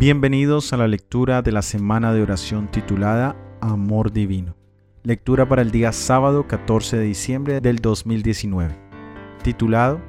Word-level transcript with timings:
Bienvenidos 0.00 0.72
a 0.72 0.78
la 0.78 0.88
lectura 0.88 1.42
de 1.42 1.52
la 1.52 1.60
semana 1.60 2.14
de 2.14 2.22
oración 2.22 2.70
titulada 2.70 3.36
Amor 3.60 4.10
Divino. 4.10 4.56
Lectura 5.02 5.46
para 5.46 5.60
el 5.60 5.72
día 5.72 5.92
sábado 5.92 6.48
14 6.48 6.96
de 6.96 7.04
diciembre 7.04 7.60
del 7.60 7.80
2019. 7.80 8.74
Titulado 9.42 10.00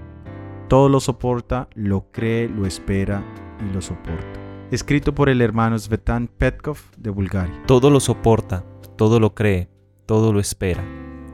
Todo 0.70 0.88
lo 0.88 1.02
soporta, 1.02 1.68
lo 1.76 2.10
cree, 2.10 2.48
lo 2.48 2.66
espera 2.66 3.22
y 3.60 3.74
lo 3.74 3.82
soporta. 3.82 4.40
Escrito 4.72 5.14
por 5.14 5.28
el 5.28 5.42
hermano 5.42 5.78
Svetan 5.78 6.30
Petkov 6.30 6.78
de 6.98 7.10
Bulgaria. 7.10 7.62
Todo 7.68 7.90
lo 7.90 8.00
soporta, 8.00 8.64
todo 8.96 9.20
lo 9.20 9.36
cree, 9.36 9.68
todo 10.06 10.32
lo 10.32 10.40
espera, 10.40 10.86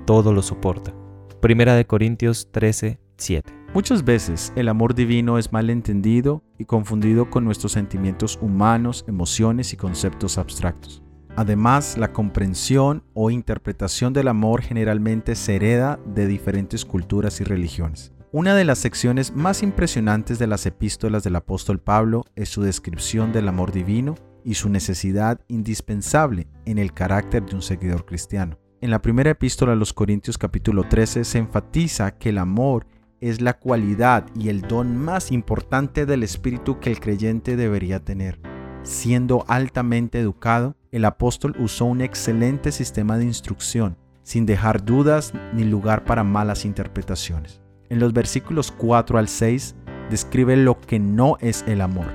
todo 0.07 0.33
lo 0.33 0.41
soporta. 0.41 0.95
Primera 1.41 1.75
de 1.75 1.85
Corintios 1.85 2.51
13, 2.51 2.99
7. 3.17 3.56
Muchas 3.73 4.05
veces 4.05 4.53
el 4.55 4.69
amor 4.69 4.95
divino 4.95 5.37
es 5.37 5.51
mal 5.51 5.69
entendido 5.69 6.41
y 6.57 6.65
confundido 6.65 7.29
con 7.29 7.43
nuestros 7.43 7.73
sentimientos 7.73 8.39
humanos, 8.41 9.03
emociones 9.07 9.73
y 9.73 9.77
conceptos 9.77 10.37
abstractos. 10.37 11.03
Además, 11.35 11.97
la 11.97 12.13
comprensión 12.13 13.03
o 13.13 13.29
interpretación 13.29 14.13
del 14.13 14.29
amor 14.29 14.61
generalmente 14.61 15.35
se 15.35 15.57
hereda 15.57 15.99
de 16.05 16.25
diferentes 16.25 16.85
culturas 16.85 17.41
y 17.41 17.43
religiones. 17.43 18.13
Una 18.31 18.55
de 18.55 18.65
las 18.65 18.79
secciones 18.79 19.35
más 19.35 19.61
impresionantes 19.61 20.39
de 20.39 20.47
las 20.47 20.65
epístolas 20.65 21.23
del 21.23 21.35
apóstol 21.35 21.79
Pablo 21.79 22.23
es 22.35 22.49
su 22.49 22.61
descripción 22.61 23.31
del 23.33 23.47
amor 23.47 23.71
divino 23.71 24.15
y 24.43 24.55
su 24.55 24.69
necesidad 24.69 25.41
indispensable 25.47 26.47
en 26.65 26.77
el 26.77 26.93
carácter 26.93 27.45
de 27.45 27.55
un 27.55 27.61
seguidor 27.61 28.05
cristiano. 28.05 28.57
En 28.79 28.91
la 28.91 29.01
primera 29.01 29.31
epístola 29.31 29.73
a 29.73 29.75
los 29.75 29.93
Corintios 29.93 30.37
capítulo 30.37 30.83
13 30.87 31.23
se 31.23 31.37
enfatiza 31.37 32.17
que 32.17 32.29
el 32.29 32.37
amor 32.37 32.85
es 33.21 33.41
la 33.41 33.57
cualidad 33.57 34.25
y 34.35 34.49
el 34.49 34.61
don 34.61 34.97
más 34.97 35.31
importante 35.31 36.05
del 36.05 36.23
espíritu 36.23 36.79
que 36.79 36.91
el 36.91 36.99
creyente 36.99 37.55
debería 37.55 37.99
tener. 37.99 38.39
Siendo 38.83 39.43
altamente 39.47 40.19
educado, 40.19 40.75
el 40.91 41.05
apóstol 41.05 41.55
usó 41.59 41.85
un 41.85 42.01
excelente 42.01 42.71
sistema 42.71 43.17
de 43.17 43.25
instrucción, 43.25 43.97
sin 44.23 44.45
dejar 44.45 44.83
dudas 44.85 45.33
ni 45.53 45.63
lugar 45.63 46.05
para 46.05 46.23
malas 46.23 46.65
interpretaciones. 46.65 47.61
En 47.89 47.99
los 47.99 48.13
versículos 48.13 48.71
4 48.71 49.17
al 49.17 49.27
6 49.27 49.75
describe 50.09 50.55
lo 50.55 50.79
que 50.79 50.99
no 50.99 51.37
es 51.39 51.63
el 51.67 51.81
amor. 51.81 52.11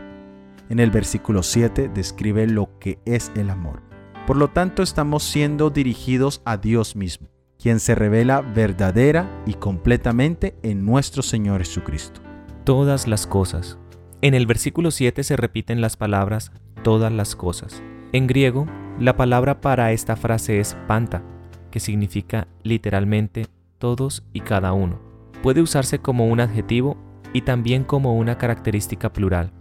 En 0.69 0.79
el 0.79 0.91
versículo 0.91 1.43
7 1.43 1.91
describe 1.93 2.47
lo 2.47 2.79
que 2.79 2.99
es 3.05 3.31
el 3.35 3.51
amor. 3.51 3.83
Por 4.27 4.37
lo 4.37 4.49
tanto, 4.49 4.83
estamos 4.83 5.25
siendo 5.25 5.71
dirigidos 5.71 6.41
a 6.45 6.57
Dios 6.57 6.95
mismo 6.97 7.32
quien 7.63 7.79
se 7.79 7.95
revela 7.95 8.41
verdadera 8.41 9.31
y 9.47 9.55
completamente 9.55 10.57
en 10.65 10.85
nuestro 10.85 11.23
Señor 11.23 11.61
Jesucristo. 11.61 12.21
Todas 12.65 13.07
las 13.07 13.29
cosas. 13.29 13.79
En 14.21 14.35
el 14.35 14.47
versículo 14.47 14.91
7 14.91 15.23
se 15.23 15.37
repiten 15.37 15.81
las 15.81 15.97
palabras 15.97 16.51
todas 16.83 17.13
las 17.13 17.37
cosas. 17.37 17.81
En 18.13 18.27
griego, 18.27 18.67
la 18.99 19.17
palabra 19.17 19.61
para 19.61 19.93
esta 19.93 20.17
frase 20.17 20.59
es 20.59 20.77
panta, 20.89 21.23
que 21.71 21.79
significa 21.79 22.49
literalmente 22.65 23.47
todos 23.79 24.25
y 24.33 24.41
cada 24.41 24.73
uno. 24.73 25.01
Puede 25.41 25.63
usarse 25.63 26.01
como 26.01 26.27
un 26.27 26.41
adjetivo 26.41 26.97
y 27.33 27.43
también 27.43 27.85
como 27.85 28.17
una 28.17 28.39
característica 28.39 29.13
plural. 29.13 29.53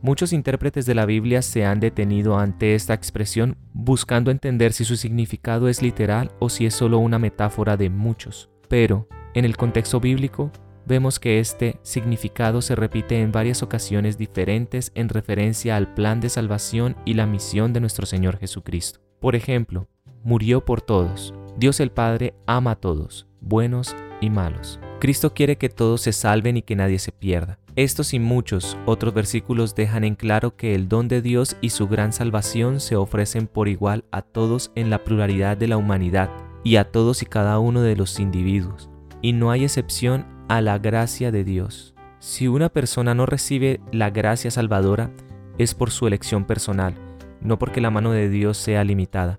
Muchos 0.00 0.32
intérpretes 0.32 0.86
de 0.86 0.94
la 0.94 1.06
Biblia 1.06 1.42
se 1.42 1.64
han 1.64 1.80
detenido 1.80 2.38
ante 2.38 2.76
esta 2.76 2.94
expresión 2.94 3.56
buscando 3.72 4.30
entender 4.30 4.72
si 4.72 4.84
su 4.84 4.96
significado 4.96 5.68
es 5.68 5.82
literal 5.82 6.30
o 6.38 6.48
si 6.48 6.66
es 6.66 6.74
solo 6.74 6.98
una 6.98 7.18
metáfora 7.18 7.76
de 7.76 7.90
muchos. 7.90 8.48
Pero, 8.68 9.08
en 9.34 9.44
el 9.44 9.56
contexto 9.56 9.98
bíblico, 9.98 10.52
vemos 10.86 11.18
que 11.18 11.40
este 11.40 11.80
significado 11.82 12.62
se 12.62 12.76
repite 12.76 13.20
en 13.20 13.32
varias 13.32 13.64
ocasiones 13.64 14.18
diferentes 14.18 14.92
en 14.94 15.08
referencia 15.08 15.76
al 15.76 15.92
plan 15.94 16.20
de 16.20 16.28
salvación 16.28 16.96
y 17.04 17.14
la 17.14 17.26
misión 17.26 17.72
de 17.72 17.80
nuestro 17.80 18.06
Señor 18.06 18.38
Jesucristo. 18.38 19.00
Por 19.20 19.34
ejemplo, 19.34 19.88
murió 20.22 20.64
por 20.64 20.80
todos. 20.80 21.34
Dios 21.56 21.80
el 21.80 21.90
Padre 21.90 22.34
ama 22.46 22.72
a 22.72 22.76
todos, 22.76 23.26
buenos 23.40 23.96
y 24.20 24.30
malos. 24.30 24.78
Cristo 24.98 25.32
quiere 25.32 25.56
que 25.56 25.68
todos 25.68 26.00
se 26.00 26.12
salven 26.12 26.56
y 26.56 26.62
que 26.62 26.74
nadie 26.74 26.98
se 26.98 27.12
pierda. 27.12 27.58
Estos 27.76 28.14
y 28.14 28.18
muchos 28.18 28.76
otros 28.84 29.14
versículos 29.14 29.76
dejan 29.76 30.02
en 30.02 30.16
claro 30.16 30.56
que 30.56 30.74
el 30.74 30.88
don 30.88 31.06
de 31.06 31.22
Dios 31.22 31.56
y 31.60 31.70
su 31.70 31.86
gran 31.86 32.12
salvación 32.12 32.80
se 32.80 32.96
ofrecen 32.96 33.46
por 33.46 33.68
igual 33.68 34.04
a 34.10 34.22
todos 34.22 34.72
en 34.74 34.90
la 34.90 35.04
pluralidad 35.04 35.56
de 35.56 35.68
la 35.68 35.76
humanidad 35.76 36.30
y 36.64 36.76
a 36.76 36.90
todos 36.90 37.22
y 37.22 37.26
cada 37.26 37.60
uno 37.60 37.82
de 37.82 37.94
los 37.94 38.18
individuos, 38.18 38.90
y 39.22 39.32
no 39.32 39.52
hay 39.52 39.62
excepción 39.62 40.26
a 40.48 40.60
la 40.60 40.78
gracia 40.78 41.30
de 41.30 41.44
Dios. 41.44 41.94
Si 42.18 42.48
una 42.48 42.68
persona 42.68 43.14
no 43.14 43.26
recibe 43.26 43.80
la 43.92 44.10
gracia 44.10 44.50
salvadora, 44.50 45.12
es 45.58 45.74
por 45.74 45.92
su 45.92 46.08
elección 46.08 46.44
personal, 46.44 46.94
no 47.40 47.60
porque 47.60 47.80
la 47.80 47.90
mano 47.90 48.10
de 48.10 48.28
Dios 48.28 48.58
sea 48.58 48.82
limitada. 48.82 49.38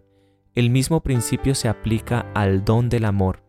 El 0.55 0.69
mismo 0.69 1.01
principio 1.01 1.53
se 1.53 1.67
aplica 1.67 2.25
al 2.33 2.63
don 2.63 2.87
del 2.87 3.03
amor 3.03 3.48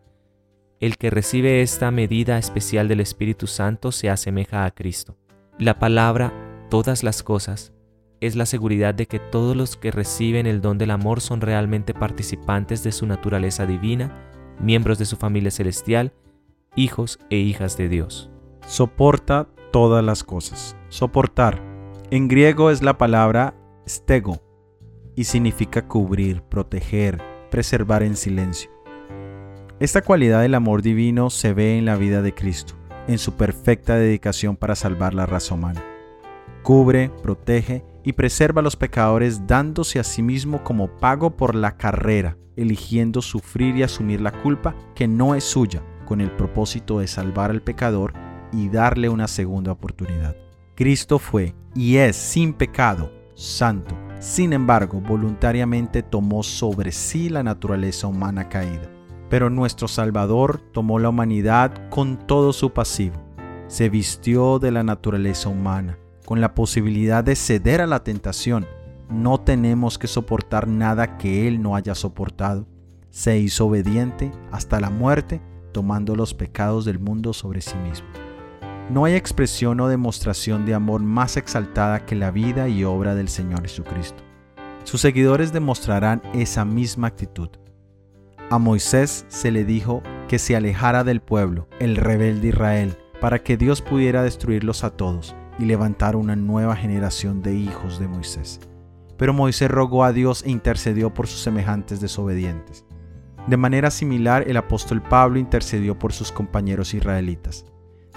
el 0.81 0.97
que 0.97 1.11
recibe 1.11 1.61
esta 1.61 1.91
medida 1.91 2.39
especial 2.39 2.87
del 2.87 2.99
Espíritu 2.99 3.45
Santo 3.45 3.91
se 3.91 4.09
asemeja 4.09 4.65
a 4.65 4.71
Cristo. 4.71 5.15
La 5.59 5.77
palabra 5.77 6.33
todas 6.69 7.03
las 7.03 7.21
cosas 7.21 7.71
es 8.19 8.35
la 8.35 8.47
seguridad 8.47 8.95
de 8.95 9.05
que 9.05 9.19
todos 9.19 9.55
los 9.55 9.77
que 9.77 9.91
reciben 9.91 10.47
el 10.47 10.59
don 10.59 10.79
del 10.79 10.89
amor 10.89 11.21
son 11.21 11.39
realmente 11.39 11.93
participantes 11.93 12.83
de 12.83 12.91
su 12.91 13.05
naturaleza 13.05 13.67
divina, 13.67 14.55
miembros 14.59 14.97
de 14.97 15.05
su 15.05 15.17
familia 15.17 15.51
celestial, 15.51 16.13
hijos 16.75 17.19
e 17.29 17.37
hijas 17.37 17.77
de 17.77 17.87
Dios. 17.87 18.31
Soporta 18.65 19.49
todas 19.71 20.03
las 20.03 20.23
cosas. 20.23 20.75
Soportar. 20.89 21.61
En 22.09 22.27
griego 22.27 22.71
es 22.71 22.81
la 22.81 22.97
palabra 22.97 23.53
stego 23.87 24.41
y 25.15 25.25
significa 25.25 25.87
cubrir, 25.87 26.41
proteger, 26.41 27.21
preservar 27.51 28.01
en 28.01 28.15
silencio. 28.15 28.80
Esta 29.81 30.03
cualidad 30.03 30.43
del 30.43 30.53
amor 30.53 30.83
divino 30.83 31.31
se 31.31 31.53
ve 31.53 31.75
en 31.79 31.85
la 31.85 31.95
vida 31.95 32.21
de 32.21 32.35
Cristo, 32.35 32.75
en 33.07 33.17
su 33.17 33.33
perfecta 33.33 33.95
dedicación 33.95 34.55
para 34.55 34.75
salvar 34.75 35.15
la 35.15 35.25
raza 35.25 35.55
humana. 35.55 35.83
Cubre, 36.61 37.09
protege 37.23 37.83
y 38.03 38.13
preserva 38.13 38.61
a 38.61 38.63
los 38.63 38.75
pecadores 38.75 39.47
dándose 39.47 39.97
a 39.97 40.03
sí 40.03 40.21
mismo 40.21 40.63
como 40.63 40.87
pago 40.99 41.35
por 41.35 41.55
la 41.55 41.77
carrera, 41.77 42.37
eligiendo 42.55 43.23
sufrir 43.23 43.75
y 43.75 43.81
asumir 43.81 44.21
la 44.21 44.31
culpa 44.43 44.75
que 44.93 45.07
no 45.07 45.33
es 45.33 45.45
suya, 45.45 45.81
con 46.05 46.21
el 46.21 46.29
propósito 46.29 46.99
de 46.99 47.07
salvar 47.07 47.49
al 47.49 47.63
pecador 47.63 48.13
y 48.53 48.69
darle 48.69 49.09
una 49.09 49.27
segunda 49.27 49.71
oportunidad. 49.71 50.35
Cristo 50.75 51.17
fue 51.17 51.55
y 51.73 51.95
es 51.95 52.15
sin 52.15 52.53
pecado, 52.53 53.11
santo. 53.33 53.97
Sin 54.19 54.53
embargo, 54.53 55.01
voluntariamente 55.01 56.03
tomó 56.03 56.43
sobre 56.43 56.91
sí 56.91 57.29
la 57.29 57.41
naturaleza 57.41 58.05
humana 58.05 58.47
caída 58.47 59.00
pero 59.31 59.49
nuestro 59.49 59.87
Salvador 59.87 60.59
tomó 60.73 60.99
la 60.99 61.07
humanidad 61.07 61.89
con 61.89 62.17
todo 62.17 62.51
su 62.51 62.73
pasivo. 62.73 63.15
Se 63.67 63.87
vistió 63.87 64.59
de 64.59 64.71
la 64.71 64.83
naturaleza 64.83 65.47
humana, 65.47 65.97
con 66.25 66.41
la 66.41 66.53
posibilidad 66.53 67.23
de 67.23 67.37
ceder 67.37 67.79
a 67.79 67.87
la 67.87 68.03
tentación. 68.03 68.67
No 69.09 69.39
tenemos 69.39 69.97
que 69.97 70.07
soportar 70.07 70.67
nada 70.67 71.17
que 71.17 71.47
Él 71.47 71.61
no 71.61 71.77
haya 71.77 71.95
soportado. 71.95 72.67
Se 73.09 73.39
hizo 73.39 73.67
obediente 73.67 74.31
hasta 74.51 74.81
la 74.81 74.89
muerte, 74.89 75.41
tomando 75.71 76.17
los 76.17 76.33
pecados 76.33 76.83
del 76.83 76.99
mundo 76.99 77.31
sobre 77.31 77.61
sí 77.61 77.77
mismo. 77.77 78.09
No 78.89 79.05
hay 79.05 79.13
expresión 79.13 79.79
o 79.79 79.87
demostración 79.87 80.65
de 80.65 80.73
amor 80.73 81.03
más 81.03 81.37
exaltada 81.37 82.05
que 82.05 82.15
la 82.15 82.31
vida 82.31 82.67
y 82.67 82.83
obra 82.83 83.15
del 83.15 83.29
Señor 83.29 83.61
Jesucristo. 83.61 84.23
Sus 84.83 84.99
seguidores 84.99 85.53
demostrarán 85.53 86.21
esa 86.33 86.65
misma 86.65 87.07
actitud. 87.07 87.60
A 88.51 88.57
Moisés 88.57 89.25
se 89.29 89.49
le 89.49 89.63
dijo 89.63 90.03
que 90.27 90.37
se 90.37 90.57
alejara 90.57 91.05
del 91.05 91.21
pueblo, 91.21 91.69
el 91.79 91.95
rebelde 91.95 92.49
Israel, 92.49 92.97
para 93.21 93.41
que 93.41 93.55
Dios 93.55 93.81
pudiera 93.81 94.23
destruirlos 94.23 94.83
a 94.83 94.89
todos 94.89 95.33
y 95.57 95.63
levantar 95.63 96.17
una 96.17 96.35
nueva 96.35 96.75
generación 96.75 97.41
de 97.41 97.55
hijos 97.55 97.97
de 97.97 98.09
Moisés. 98.09 98.59
Pero 99.15 99.31
Moisés 99.31 99.71
rogó 99.71 100.03
a 100.03 100.11
Dios 100.11 100.43
e 100.43 100.49
intercedió 100.49 101.13
por 101.13 101.27
sus 101.27 101.39
semejantes 101.39 102.01
desobedientes. 102.01 102.83
De 103.47 103.55
manera 103.55 103.89
similar, 103.89 104.43
el 104.45 104.57
apóstol 104.57 105.01
Pablo 105.01 105.39
intercedió 105.39 105.97
por 105.97 106.11
sus 106.11 106.33
compañeros 106.33 106.93
israelitas, 106.93 107.63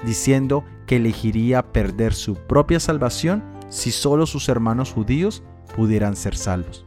diciendo 0.05 0.65
que 0.89 0.97
elegiría 0.97 1.71
perder 1.71 2.13
su 2.13 2.35
propia 2.35 2.81
salvación 2.81 3.45
si 3.69 3.93
solo 3.93 4.27
sus 4.27 4.49
hermanos 4.49 4.93
judíos 4.93 5.45
pudieran 5.77 6.17
ser 6.17 6.37
salvos. 6.37 6.85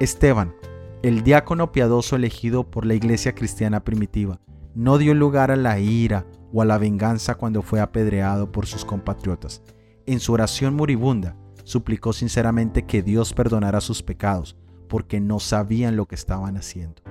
Esteban, 0.00 0.52
el 1.02 1.22
diácono 1.22 1.72
piadoso 1.72 2.16
elegido 2.16 2.70
por 2.70 2.84
la 2.84 2.92
iglesia 2.92 3.34
cristiana 3.34 3.84
primitiva 3.84 4.38
no 4.74 4.98
dio 4.98 5.14
lugar 5.14 5.50
a 5.50 5.56
la 5.56 5.78
ira 5.78 6.26
o 6.52 6.60
a 6.60 6.66
la 6.66 6.76
venganza 6.76 7.36
cuando 7.36 7.62
fue 7.62 7.80
apedreado 7.80 8.52
por 8.52 8.66
sus 8.66 8.84
compatriotas. 8.84 9.62
En 10.06 10.20
su 10.20 10.32
oración 10.32 10.74
moribunda, 10.74 11.36
suplicó 11.64 12.12
sinceramente 12.12 12.82
que 12.82 13.02
Dios 13.02 13.32
perdonara 13.32 13.80
sus 13.80 14.02
pecados, 14.02 14.56
porque 14.88 15.20
no 15.20 15.40
sabían 15.40 15.96
lo 15.96 16.06
que 16.06 16.16
estaban 16.16 16.56
haciendo. 16.56 17.02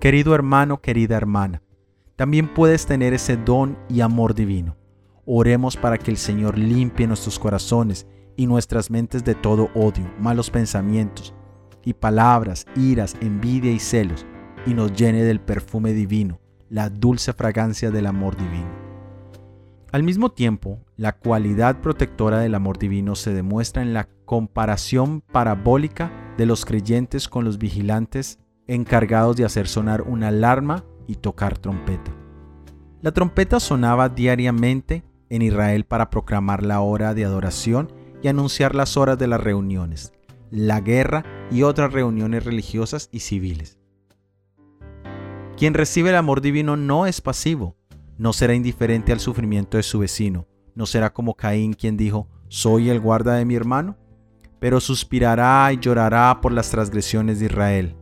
Querido 0.00 0.34
hermano, 0.34 0.80
querida 0.80 1.16
hermana, 1.16 1.62
también 2.16 2.52
puedes 2.54 2.86
tener 2.86 3.12
ese 3.12 3.36
don 3.36 3.76
y 3.88 4.00
amor 4.00 4.34
divino. 4.34 4.76
Oremos 5.26 5.76
para 5.76 5.98
que 5.98 6.10
el 6.10 6.16
Señor 6.16 6.56
limpie 6.56 7.06
nuestros 7.06 7.38
corazones 7.38 8.06
y 8.36 8.46
nuestras 8.46 8.90
mentes 8.90 9.24
de 9.24 9.34
todo 9.34 9.68
odio, 9.74 10.10
malos 10.18 10.50
pensamientos 10.50 11.34
y 11.88 11.94
palabras, 11.94 12.66
iras, 12.76 13.16
envidia 13.22 13.72
y 13.72 13.78
celos, 13.78 14.26
y 14.66 14.74
nos 14.74 14.92
llene 14.92 15.24
del 15.24 15.40
perfume 15.40 15.94
divino, 15.94 16.38
la 16.68 16.90
dulce 16.90 17.32
fragancia 17.32 17.90
del 17.90 18.04
amor 18.04 18.36
divino. 18.36 18.68
Al 19.90 20.02
mismo 20.02 20.30
tiempo, 20.30 20.80
la 20.98 21.12
cualidad 21.12 21.80
protectora 21.80 22.40
del 22.40 22.54
amor 22.54 22.78
divino 22.78 23.14
se 23.14 23.32
demuestra 23.32 23.80
en 23.80 23.94
la 23.94 24.06
comparación 24.26 25.22
parabólica 25.22 26.12
de 26.36 26.44
los 26.44 26.66
creyentes 26.66 27.26
con 27.26 27.46
los 27.46 27.56
vigilantes 27.56 28.38
encargados 28.66 29.38
de 29.38 29.46
hacer 29.46 29.66
sonar 29.66 30.02
una 30.02 30.28
alarma 30.28 30.84
y 31.06 31.14
tocar 31.14 31.56
trompeta. 31.56 32.14
La 33.00 33.12
trompeta 33.12 33.60
sonaba 33.60 34.10
diariamente 34.10 35.04
en 35.30 35.40
Israel 35.40 35.86
para 35.86 36.10
proclamar 36.10 36.62
la 36.62 36.80
hora 36.80 37.14
de 37.14 37.24
adoración 37.24 37.90
y 38.22 38.28
anunciar 38.28 38.74
las 38.74 38.98
horas 38.98 39.18
de 39.18 39.26
las 39.26 39.40
reuniones, 39.40 40.12
la 40.50 40.80
guerra 40.80 41.24
y 41.50 41.62
otras 41.62 41.92
reuniones 41.92 42.44
religiosas 42.44 43.08
y 43.12 43.20
civiles. 43.20 43.78
Quien 45.56 45.74
recibe 45.74 46.10
el 46.10 46.16
amor 46.16 46.40
divino 46.40 46.76
no 46.76 47.06
es 47.06 47.20
pasivo, 47.20 47.76
no 48.16 48.32
será 48.32 48.54
indiferente 48.54 49.12
al 49.12 49.20
sufrimiento 49.20 49.76
de 49.76 49.82
su 49.82 49.98
vecino, 49.98 50.46
no 50.74 50.86
será 50.86 51.12
como 51.12 51.34
Caín 51.34 51.74
quien 51.74 51.96
dijo, 51.96 52.28
soy 52.48 52.90
el 52.90 53.00
guarda 53.00 53.34
de 53.34 53.44
mi 53.44 53.54
hermano, 53.54 53.96
pero 54.60 54.80
suspirará 54.80 55.72
y 55.72 55.78
llorará 55.78 56.40
por 56.40 56.52
las 56.52 56.70
transgresiones 56.70 57.40
de 57.40 57.46
Israel. 57.46 57.96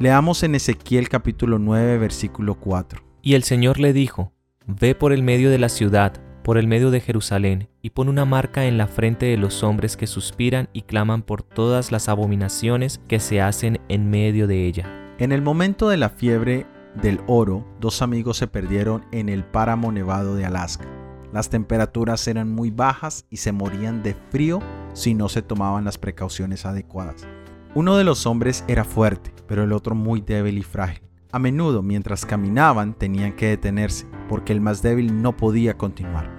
Leamos 0.00 0.42
en 0.42 0.54
Ezequiel 0.54 1.08
capítulo 1.08 1.58
9 1.58 1.98
versículo 1.98 2.56
4. 2.56 3.02
Y 3.22 3.34
el 3.34 3.42
Señor 3.42 3.78
le 3.78 3.92
dijo, 3.92 4.32
Ve 4.66 4.94
por 4.94 5.12
el 5.12 5.22
medio 5.22 5.50
de 5.50 5.58
la 5.58 5.68
ciudad, 5.68 6.23
por 6.44 6.58
el 6.58 6.68
medio 6.68 6.90
de 6.90 7.00
Jerusalén, 7.00 7.68
y 7.80 7.90
pon 7.90 8.10
una 8.10 8.26
marca 8.26 8.66
en 8.66 8.76
la 8.76 8.86
frente 8.86 9.26
de 9.26 9.38
los 9.38 9.64
hombres 9.64 9.96
que 9.96 10.06
suspiran 10.06 10.68
y 10.74 10.82
claman 10.82 11.22
por 11.22 11.42
todas 11.42 11.90
las 11.90 12.10
abominaciones 12.10 13.00
que 13.08 13.18
se 13.18 13.40
hacen 13.40 13.80
en 13.88 14.10
medio 14.10 14.46
de 14.46 14.66
ella. 14.66 14.88
En 15.18 15.32
el 15.32 15.40
momento 15.40 15.88
de 15.88 15.96
la 15.96 16.10
fiebre 16.10 16.66
del 17.00 17.20
oro, 17.26 17.66
dos 17.80 18.02
amigos 18.02 18.36
se 18.36 18.46
perdieron 18.46 19.06
en 19.10 19.30
el 19.30 19.42
páramo 19.42 19.90
nevado 19.90 20.36
de 20.36 20.44
Alaska. 20.44 20.86
Las 21.32 21.48
temperaturas 21.48 22.28
eran 22.28 22.52
muy 22.52 22.70
bajas 22.70 23.24
y 23.30 23.38
se 23.38 23.50
morían 23.50 24.02
de 24.02 24.14
frío 24.30 24.60
si 24.92 25.14
no 25.14 25.30
se 25.30 25.40
tomaban 25.40 25.84
las 25.84 25.96
precauciones 25.96 26.66
adecuadas. 26.66 27.26
Uno 27.74 27.96
de 27.96 28.04
los 28.04 28.26
hombres 28.26 28.64
era 28.68 28.84
fuerte, 28.84 29.32
pero 29.48 29.64
el 29.64 29.72
otro 29.72 29.94
muy 29.94 30.20
débil 30.20 30.58
y 30.58 30.62
frágil. 30.62 31.02
A 31.34 31.40
menudo, 31.40 31.82
mientras 31.82 32.24
caminaban, 32.24 32.94
tenían 32.94 33.32
que 33.32 33.48
detenerse, 33.48 34.06
porque 34.28 34.52
el 34.52 34.60
más 34.60 34.82
débil 34.82 35.20
no 35.20 35.36
podía 35.36 35.76
continuar. 35.76 36.30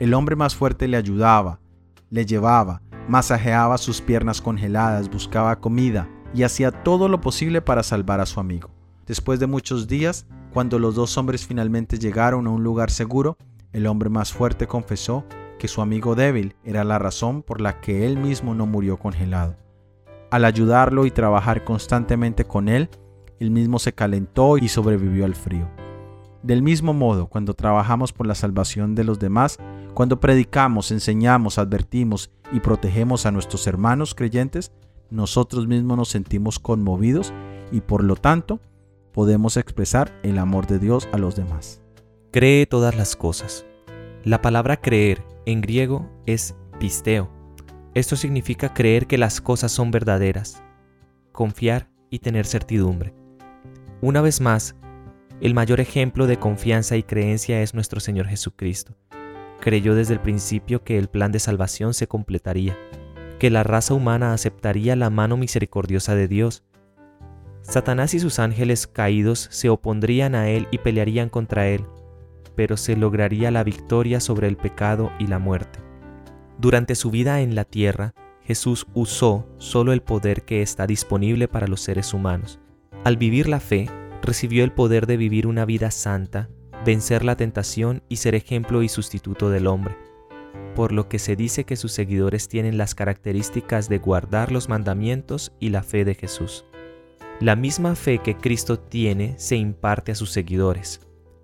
El 0.00 0.14
hombre 0.14 0.34
más 0.34 0.56
fuerte 0.56 0.88
le 0.88 0.96
ayudaba, 0.96 1.60
le 2.10 2.26
llevaba, 2.26 2.82
masajeaba 3.06 3.78
sus 3.78 4.00
piernas 4.00 4.40
congeladas, 4.40 5.08
buscaba 5.08 5.60
comida 5.60 6.08
y 6.34 6.42
hacía 6.42 6.72
todo 6.72 7.08
lo 7.08 7.20
posible 7.20 7.62
para 7.62 7.84
salvar 7.84 8.18
a 8.18 8.26
su 8.26 8.40
amigo. 8.40 8.68
Después 9.06 9.38
de 9.38 9.46
muchos 9.46 9.86
días, 9.86 10.26
cuando 10.52 10.80
los 10.80 10.96
dos 10.96 11.16
hombres 11.16 11.46
finalmente 11.46 11.96
llegaron 11.96 12.48
a 12.48 12.50
un 12.50 12.64
lugar 12.64 12.90
seguro, 12.90 13.36
el 13.72 13.86
hombre 13.86 14.10
más 14.10 14.32
fuerte 14.32 14.66
confesó 14.66 15.24
que 15.60 15.68
su 15.68 15.82
amigo 15.82 16.16
débil 16.16 16.56
era 16.64 16.82
la 16.82 16.98
razón 16.98 17.44
por 17.44 17.60
la 17.60 17.80
que 17.80 18.06
él 18.06 18.18
mismo 18.18 18.56
no 18.56 18.66
murió 18.66 18.96
congelado. 18.96 19.54
Al 20.32 20.44
ayudarlo 20.44 21.06
y 21.06 21.12
trabajar 21.12 21.62
constantemente 21.62 22.44
con 22.44 22.68
él, 22.68 22.90
él 23.42 23.50
mismo 23.50 23.80
se 23.80 23.92
calentó 23.92 24.56
y 24.56 24.68
sobrevivió 24.68 25.24
al 25.24 25.34
frío. 25.34 25.68
Del 26.44 26.62
mismo 26.62 26.94
modo, 26.94 27.26
cuando 27.26 27.54
trabajamos 27.54 28.12
por 28.12 28.26
la 28.26 28.36
salvación 28.36 28.94
de 28.94 29.02
los 29.02 29.18
demás, 29.18 29.58
cuando 29.94 30.20
predicamos, 30.20 30.92
enseñamos, 30.92 31.58
advertimos 31.58 32.30
y 32.52 32.60
protegemos 32.60 33.26
a 33.26 33.32
nuestros 33.32 33.66
hermanos 33.66 34.14
creyentes, 34.14 34.72
nosotros 35.10 35.66
mismos 35.66 35.96
nos 35.96 36.08
sentimos 36.08 36.60
conmovidos 36.60 37.32
y 37.72 37.80
por 37.80 38.04
lo 38.04 38.14
tanto 38.14 38.60
podemos 39.12 39.56
expresar 39.56 40.12
el 40.22 40.38
amor 40.38 40.68
de 40.68 40.78
Dios 40.78 41.08
a 41.12 41.18
los 41.18 41.34
demás. 41.34 41.82
Cree 42.30 42.66
todas 42.66 42.96
las 42.96 43.16
cosas. 43.16 43.66
La 44.24 44.40
palabra 44.40 44.80
creer 44.80 45.24
en 45.46 45.60
griego 45.60 46.08
es 46.26 46.54
pisteo. 46.78 47.28
Esto 47.94 48.14
significa 48.14 48.72
creer 48.72 49.08
que 49.08 49.18
las 49.18 49.40
cosas 49.40 49.72
son 49.72 49.90
verdaderas, 49.90 50.62
confiar 51.32 51.88
y 52.08 52.20
tener 52.20 52.46
certidumbre. 52.46 53.21
Una 54.02 54.20
vez 54.20 54.42
más, 54.42 54.76
el 55.40 55.54
mayor 55.54 55.80
ejemplo 55.80 56.26
de 56.26 56.36
confianza 56.36 56.98
y 56.98 57.02
creencia 57.02 57.62
es 57.62 57.72
nuestro 57.72 58.00
Señor 58.00 58.26
Jesucristo. 58.26 58.94
Creyó 59.60 59.94
desde 59.94 60.12
el 60.12 60.20
principio 60.20 60.84
que 60.84 60.98
el 60.98 61.08
plan 61.08 61.32
de 61.32 61.38
salvación 61.38 61.94
se 61.94 62.06
completaría, 62.06 62.76
que 63.38 63.48
la 63.48 63.62
raza 63.62 63.94
humana 63.94 64.34
aceptaría 64.34 64.96
la 64.96 65.08
mano 65.08 65.38
misericordiosa 65.38 66.14
de 66.14 66.28
Dios 66.28 66.64
Satanás 67.62 68.12
y 68.14 68.20
sus 68.20 68.38
ángeles 68.38 68.86
caídos 68.86 69.48
se 69.50 69.68
opondrían 69.68 70.34
a 70.34 70.48
él 70.48 70.66
y 70.70 70.78
pelearían 70.78 71.28
contra 71.28 71.68
él, 71.68 71.86
pero 72.56 72.76
se 72.76 72.96
lograría 72.96 73.50
la 73.50 73.64
victoria 73.64 74.20
sobre 74.20 74.48
el 74.48 74.56
pecado 74.56 75.12
y 75.18 75.28
la 75.28 75.38
muerte. 75.38 75.78
Durante 76.58 76.94
su 76.94 77.10
vida 77.10 77.40
en 77.40 77.54
la 77.54 77.64
tierra, 77.64 78.14
Jesús 78.42 78.86
usó 78.94 79.46
solo 79.58 79.92
el 79.92 80.02
poder 80.02 80.42
que 80.42 80.60
está 80.60 80.86
disponible 80.86 81.46
para 81.46 81.68
los 81.68 81.80
seres 81.80 82.12
humanos. 82.12 82.58
Al 83.04 83.16
vivir 83.16 83.48
la 83.48 83.58
fe, 83.58 83.90
recibió 84.22 84.62
el 84.62 84.70
poder 84.70 85.08
de 85.08 85.16
vivir 85.16 85.48
una 85.48 85.64
vida 85.64 85.90
santa, 85.90 86.48
vencer 86.84 87.24
la 87.24 87.36
tentación 87.36 88.04
y 88.08 88.16
ser 88.16 88.36
ejemplo 88.36 88.84
y 88.84 88.88
sustituto 88.88 89.50
del 89.50 89.66
hombre, 89.66 89.96
por 90.76 90.92
lo 90.92 91.08
que 91.08 91.18
se 91.18 91.34
dice 91.34 91.64
que 91.64 91.74
sus 91.74 91.90
seguidores 91.90 92.46
tienen 92.46 92.78
las 92.78 92.94
características 92.94 93.88
de 93.88 93.98
guardar 93.98 94.52
los 94.52 94.68
mandamientos 94.68 95.52
y 95.58 95.70
la 95.70 95.82
fe 95.82 96.04
de 96.04 96.14
Jesús. 96.14 96.64
La 97.40 97.56
misma 97.56 97.96
fe 97.96 98.18
que 98.18 98.36
Cristo 98.36 98.78
tiene 98.78 99.34
se 99.36 99.56
imparte 99.56 100.12
a 100.12 100.14
sus 100.14 100.30
seguidores. 100.30 101.00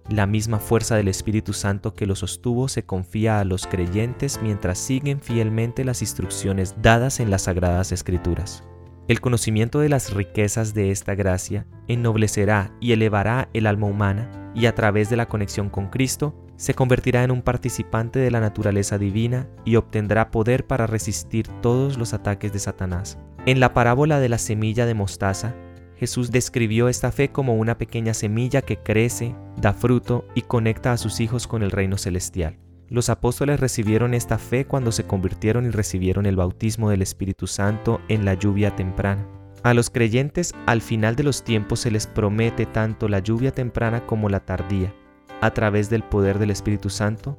La 0.08 0.26
misma 0.26 0.60
fuerza 0.60 0.94
del 0.94 1.08
Espíritu 1.08 1.52
Santo 1.52 1.92
que 1.92 2.06
lo 2.06 2.14
sostuvo 2.14 2.68
se 2.68 2.84
confía 2.84 3.40
a 3.40 3.44
los 3.44 3.66
creyentes 3.66 4.38
mientras 4.40 4.78
siguen 4.78 5.20
fielmente 5.20 5.84
las 5.84 6.02
instrucciones 6.02 6.76
dadas 6.80 7.18
en 7.18 7.32
las 7.32 7.42
Sagradas 7.42 7.90
Escrituras. 7.90 8.62
El 9.08 9.22
conocimiento 9.22 9.80
de 9.80 9.88
las 9.88 10.12
riquezas 10.12 10.74
de 10.74 10.90
esta 10.90 11.14
gracia 11.14 11.66
ennoblecerá 11.86 12.76
y 12.78 12.92
elevará 12.92 13.48
el 13.54 13.66
alma 13.66 13.86
humana 13.86 14.52
y 14.54 14.66
a 14.66 14.74
través 14.74 15.08
de 15.08 15.16
la 15.16 15.26
conexión 15.26 15.70
con 15.70 15.88
Cristo 15.88 16.34
se 16.56 16.74
convertirá 16.74 17.24
en 17.24 17.30
un 17.30 17.40
participante 17.40 18.18
de 18.18 18.30
la 18.30 18.40
naturaleza 18.40 18.98
divina 18.98 19.48
y 19.64 19.76
obtendrá 19.76 20.30
poder 20.30 20.66
para 20.66 20.86
resistir 20.86 21.48
todos 21.62 21.96
los 21.96 22.12
ataques 22.12 22.52
de 22.52 22.58
Satanás. 22.58 23.18
En 23.46 23.60
la 23.60 23.72
parábola 23.72 24.20
de 24.20 24.28
la 24.28 24.36
semilla 24.36 24.84
de 24.84 24.92
mostaza, 24.92 25.54
Jesús 25.96 26.30
describió 26.30 26.90
esta 26.90 27.10
fe 27.10 27.30
como 27.30 27.54
una 27.54 27.78
pequeña 27.78 28.12
semilla 28.12 28.60
que 28.60 28.76
crece, 28.76 29.34
da 29.56 29.72
fruto 29.72 30.26
y 30.34 30.42
conecta 30.42 30.92
a 30.92 30.98
sus 30.98 31.20
hijos 31.20 31.46
con 31.46 31.62
el 31.62 31.70
reino 31.70 31.96
celestial. 31.96 32.58
Los 32.90 33.10
apóstoles 33.10 33.60
recibieron 33.60 34.14
esta 34.14 34.38
fe 34.38 34.64
cuando 34.64 34.92
se 34.92 35.04
convirtieron 35.04 35.66
y 35.66 35.70
recibieron 35.70 36.24
el 36.24 36.36
bautismo 36.36 36.88
del 36.88 37.02
Espíritu 37.02 37.46
Santo 37.46 38.00
en 38.08 38.24
la 38.24 38.32
lluvia 38.32 38.74
temprana. 38.76 39.26
A 39.62 39.74
los 39.74 39.90
creyentes 39.90 40.54
al 40.64 40.80
final 40.80 41.14
de 41.14 41.24
los 41.24 41.44
tiempos 41.44 41.80
se 41.80 41.90
les 41.90 42.06
promete 42.06 42.64
tanto 42.64 43.08
la 43.08 43.18
lluvia 43.18 43.52
temprana 43.52 44.06
como 44.06 44.30
la 44.30 44.40
tardía. 44.40 44.94
A 45.42 45.50
través 45.52 45.90
del 45.90 46.02
poder 46.02 46.38
del 46.38 46.50
Espíritu 46.50 46.88
Santo, 46.88 47.38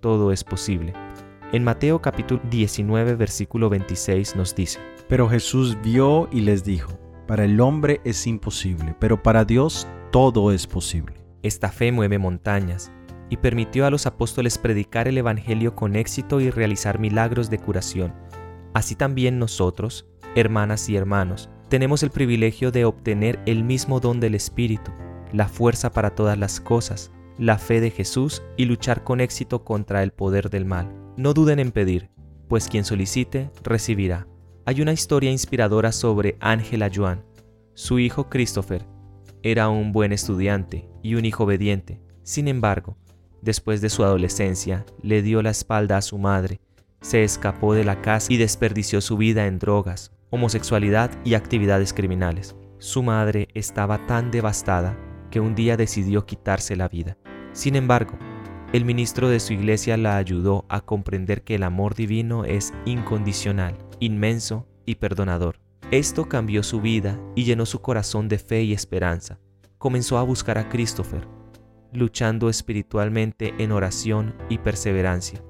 todo 0.00 0.32
es 0.32 0.44
posible. 0.44 0.94
En 1.52 1.62
Mateo 1.62 2.00
capítulo 2.00 2.40
19 2.50 3.16
versículo 3.16 3.68
26 3.68 4.34
nos 4.34 4.54
dice, 4.54 4.80
Pero 5.08 5.28
Jesús 5.28 5.76
vio 5.82 6.26
y 6.32 6.40
les 6.40 6.64
dijo, 6.64 6.98
para 7.26 7.44
el 7.44 7.60
hombre 7.60 8.00
es 8.04 8.26
imposible, 8.26 8.96
pero 8.98 9.22
para 9.22 9.44
Dios 9.44 9.86
todo 10.10 10.52
es 10.52 10.66
posible. 10.66 11.16
Esta 11.42 11.70
fe 11.70 11.92
mueve 11.92 12.18
montañas 12.18 12.90
y 13.28 13.38
permitió 13.38 13.86
a 13.86 13.90
los 13.90 14.06
apóstoles 14.06 14.58
predicar 14.58 15.08
el 15.08 15.18
Evangelio 15.18 15.74
con 15.74 15.96
éxito 15.96 16.40
y 16.40 16.50
realizar 16.50 16.98
milagros 16.98 17.50
de 17.50 17.58
curación. 17.58 18.14
Así 18.74 18.94
también 18.94 19.38
nosotros, 19.38 20.06
hermanas 20.34 20.88
y 20.88 20.96
hermanos, 20.96 21.50
tenemos 21.68 22.02
el 22.02 22.10
privilegio 22.10 22.70
de 22.70 22.84
obtener 22.84 23.40
el 23.46 23.64
mismo 23.64 24.00
don 24.00 24.20
del 24.20 24.34
Espíritu, 24.34 24.92
la 25.32 25.48
fuerza 25.48 25.90
para 25.90 26.14
todas 26.14 26.38
las 26.38 26.60
cosas, 26.60 27.10
la 27.38 27.58
fe 27.58 27.80
de 27.80 27.90
Jesús 27.90 28.42
y 28.56 28.66
luchar 28.66 29.02
con 29.02 29.20
éxito 29.20 29.64
contra 29.64 30.02
el 30.02 30.12
poder 30.12 30.50
del 30.50 30.64
mal. 30.64 30.92
No 31.16 31.34
duden 31.34 31.58
en 31.58 31.72
pedir, 31.72 32.10
pues 32.48 32.68
quien 32.68 32.84
solicite, 32.84 33.50
recibirá. 33.62 34.26
Hay 34.64 34.80
una 34.80 34.92
historia 34.92 35.30
inspiradora 35.30 35.92
sobre 35.92 36.36
Angela 36.40 36.90
Joan. 36.94 37.24
Su 37.74 37.98
hijo 37.98 38.28
Christopher 38.28 38.86
era 39.42 39.68
un 39.68 39.92
buen 39.92 40.12
estudiante 40.12 40.88
y 41.02 41.14
un 41.14 41.24
hijo 41.24 41.44
obediente. 41.44 42.00
Sin 42.22 42.48
embargo, 42.48 42.96
después 43.42 43.80
de 43.80 43.88
su 43.88 44.04
adolescencia, 44.04 44.84
le 45.02 45.22
dio 45.22 45.42
la 45.42 45.50
espalda 45.50 45.96
a 45.96 46.02
su 46.02 46.18
madre, 46.18 46.60
se 47.00 47.24
escapó 47.24 47.74
de 47.74 47.84
la 47.84 48.02
casa 48.02 48.32
y 48.32 48.36
desperdició 48.36 49.00
su 49.00 49.16
vida 49.16 49.46
en 49.46 49.58
drogas, 49.58 50.12
homosexualidad 50.30 51.10
y 51.24 51.34
actividades 51.34 51.92
criminales. 51.92 52.56
Su 52.78 53.02
madre 53.02 53.48
estaba 53.54 54.06
tan 54.06 54.30
devastada 54.30 54.98
que 55.30 55.40
un 55.40 55.54
día 55.54 55.76
decidió 55.76 56.26
quitarse 56.26 56.76
la 56.76 56.88
vida. 56.88 57.16
Sin 57.52 57.76
embargo, 57.76 58.18
El 58.72 58.84
ministro 58.84 59.28
de 59.28 59.38
su 59.38 59.52
iglesia 59.52 59.96
la 59.96 60.16
ayudó 60.16 60.66
a 60.68 60.80
comprender 60.80 61.44
que 61.44 61.54
el 61.54 61.62
amor 61.62 61.94
divino 61.94 62.44
es 62.44 62.74
incondicional, 62.84 63.78
inmenso 64.00 64.66
y 64.84 64.96
perdonador. 64.96 65.60
Esto 65.92 66.28
cambió 66.28 66.64
su 66.64 66.80
vida 66.80 67.18
y 67.36 67.44
llenó 67.44 67.64
su 67.64 67.80
corazón 67.80 68.28
de 68.28 68.38
fe 68.38 68.64
y 68.64 68.72
esperanza. 68.72 69.38
Comenzó 69.78 70.18
a 70.18 70.24
buscar 70.24 70.58
a 70.58 70.68
Christopher, 70.68 71.28
luchando 71.92 72.48
espiritualmente 72.48 73.54
en 73.58 73.72
oración 73.72 74.34
y 74.48 74.58
perseverancia. 74.58 75.42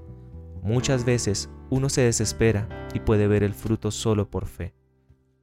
Muchas 0.62 1.04
veces 1.04 1.50
uno 1.70 1.88
se 1.88 2.02
desespera 2.02 2.68
y 2.94 3.00
puede 3.00 3.26
ver 3.26 3.42
el 3.42 3.54
fruto 3.54 3.90
solo 3.90 4.30
por 4.30 4.46
fe. 4.46 4.74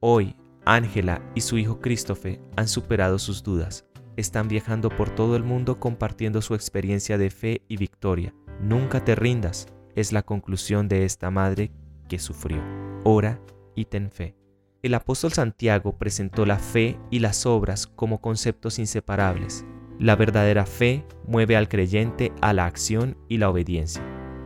Hoy, 0.00 0.36
Ángela 0.64 1.22
y 1.34 1.40
su 1.40 1.58
hijo 1.58 1.80
Christopher 1.80 2.40
han 2.56 2.68
superado 2.68 3.18
sus 3.18 3.42
dudas. 3.42 3.86
Están 4.16 4.48
viajando 4.48 4.88
por 4.90 5.10
todo 5.10 5.36
el 5.36 5.42
mundo 5.42 5.80
compartiendo 5.80 6.40
su 6.40 6.54
experiencia 6.54 7.18
de 7.18 7.30
fe 7.30 7.62
y 7.68 7.76
victoria. 7.76 8.34
Nunca 8.60 9.04
te 9.04 9.14
rindas, 9.14 9.66
es 9.94 10.12
la 10.12 10.22
conclusión 10.22 10.88
de 10.88 11.04
esta 11.04 11.30
madre 11.30 11.72
que 12.08 12.18
sufrió. 12.18 12.62
Ora 13.04 13.40
y 13.74 13.86
ten 13.86 14.10
fe. 14.10 14.36
El 14.82 14.94
apóstol 14.94 15.32
Santiago 15.32 15.96
presentó 15.96 16.44
la 16.44 16.58
fe 16.58 16.98
y 17.10 17.20
las 17.20 17.46
obras 17.46 17.86
como 17.86 18.20
conceptos 18.20 18.78
inseparables. 18.78 19.64
La 20.00 20.16
verdadera 20.16 20.66
fe 20.66 21.04
mueve 21.26 21.56
al 21.56 21.68
creyente 21.68 22.32
a 22.40 22.52
la 22.52 22.66
acción 22.66 23.16
y 23.28 23.38
la 23.38 23.48
obediencia. 23.48 24.02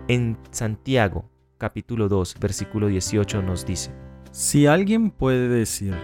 En 0.07 0.37
Santiago, 0.50 1.31
capítulo 1.57 2.09
2, 2.09 2.37
versículo 2.38 2.88
18 2.88 3.40
nos 3.43 3.64
dice, 3.64 3.90
Si 4.31 4.67
alguien 4.67 5.11
puede 5.11 5.49
decir, 5.49 5.95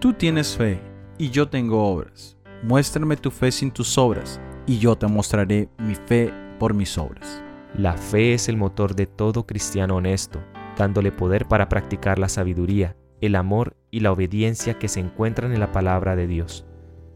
tú 0.00 0.12
tienes 0.12 0.54
fe 0.54 0.80
y 1.16 1.30
yo 1.30 1.48
tengo 1.48 1.82
obras, 1.90 2.36
muéstrame 2.62 3.16
tu 3.16 3.30
fe 3.30 3.50
sin 3.50 3.70
tus 3.70 3.96
obras 3.96 4.38
y 4.66 4.78
yo 4.78 4.96
te 4.96 5.06
mostraré 5.06 5.70
mi 5.78 5.94
fe 5.94 6.30
por 6.58 6.74
mis 6.74 6.98
obras. 6.98 7.42
La 7.74 7.94
fe 7.94 8.34
es 8.34 8.50
el 8.50 8.58
motor 8.58 8.94
de 8.94 9.06
todo 9.06 9.46
cristiano 9.46 9.96
honesto, 9.96 10.42
dándole 10.76 11.10
poder 11.10 11.46
para 11.46 11.70
practicar 11.70 12.18
la 12.18 12.28
sabiduría, 12.28 12.96
el 13.22 13.34
amor 13.34 13.76
y 13.90 14.00
la 14.00 14.12
obediencia 14.12 14.78
que 14.78 14.88
se 14.88 15.00
encuentran 15.00 15.52
en 15.52 15.60
la 15.60 15.72
palabra 15.72 16.16
de 16.16 16.26
Dios. 16.26 16.67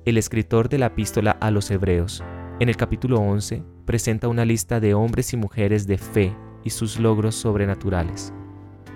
El 0.05 0.19
escritor 0.19 0.69
de 0.69 0.79
la 0.79 0.87
epístola 0.87 1.31
a 1.41 1.53
los 1.53 1.71
Hebreos, 1.71 2.25
en 2.59 2.69
el 2.69 2.77
capítulo 2.77 3.21
11, 3.21 3.63
presenta 3.85 4.27
una 4.27 4.45
lista 4.45 4.81
de 4.81 4.95
hombres 4.95 5.33
y 5.33 5.37
mujeres 5.37 5.87
de 5.87 5.97
fe 5.97 6.37
y 6.65 6.71
sus 6.71 6.99
logros 6.99 7.37
sobrenaturales. 7.37 8.33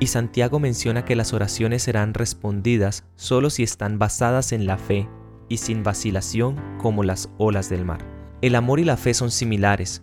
Y 0.00 0.08
Santiago 0.08 0.58
menciona 0.58 1.04
que 1.04 1.14
las 1.14 1.32
oraciones 1.32 1.84
serán 1.84 2.12
respondidas 2.12 3.04
solo 3.14 3.50
si 3.50 3.62
están 3.62 4.00
basadas 4.00 4.50
en 4.50 4.66
la 4.66 4.78
fe 4.78 5.08
y 5.48 5.58
sin 5.58 5.84
vacilación 5.84 6.56
como 6.78 7.04
las 7.04 7.30
olas 7.38 7.70
del 7.70 7.84
mar. 7.84 8.04
El 8.42 8.56
amor 8.56 8.80
y 8.80 8.84
la 8.84 8.96
fe 8.96 9.14
son 9.14 9.30
similares, 9.30 10.02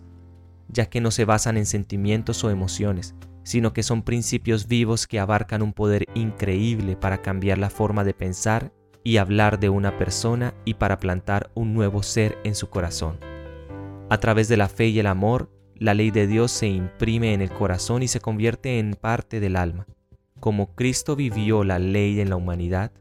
ya 0.68 0.86
que 0.86 1.02
no 1.02 1.10
se 1.10 1.26
basan 1.26 1.58
en 1.58 1.66
sentimientos 1.66 2.42
o 2.44 2.50
emociones, 2.50 3.14
sino 3.42 3.74
que 3.74 3.82
son 3.82 4.04
principios 4.04 4.68
vivos 4.68 5.06
que 5.06 5.20
abarcan 5.20 5.60
un 5.60 5.74
poder 5.74 6.06
increíble 6.14 6.96
para 6.96 7.20
cambiar 7.20 7.58
la 7.58 7.68
forma 7.68 8.04
de 8.04 8.14
pensar 8.14 8.72
y 9.04 9.18
hablar 9.18 9.60
de 9.60 9.68
una 9.68 9.96
persona 9.98 10.54
y 10.64 10.74
para 10.74 10.98
plantar 10.98 11.50
un 11.54 11.74
nuevo 11.74 12.02
ser 12.02 12.38
en 12.42 12.54
su 12.54 12.68
corazón. 12.70 13.18
A 14.10 14.18
través 14.18 14.48
de 14.48 14.56
la 14.56 14.68
fe 14.68 14.88
y 14.88 14.98
el 14.98 15.06
amor, 15.06 15.50
la 15.76 15.94
ley 15.94 16.10
de 16.10 16.26
Dios 16.26 16.50
se 16.50 16.66
imprime 16.66 17.34
en 17.34 17.42
el 17.42 17.50
corazón 17.50 18.02
y 18.02 18.08
se 18.08 18.20
convierte 18.20 18.78
en 18.78 18.94
parte 18.94 19.38
del 19.38 19.56
alma. 19.56 19.86
Como 20.40 20.74
Cristo 20.74 21.14
vivió 21.14 21.62
la 21.62 21.78
ley 21.78 22.20
en 22.20 22.30
la 22.30 22.36
humanidad, 22.36 22.92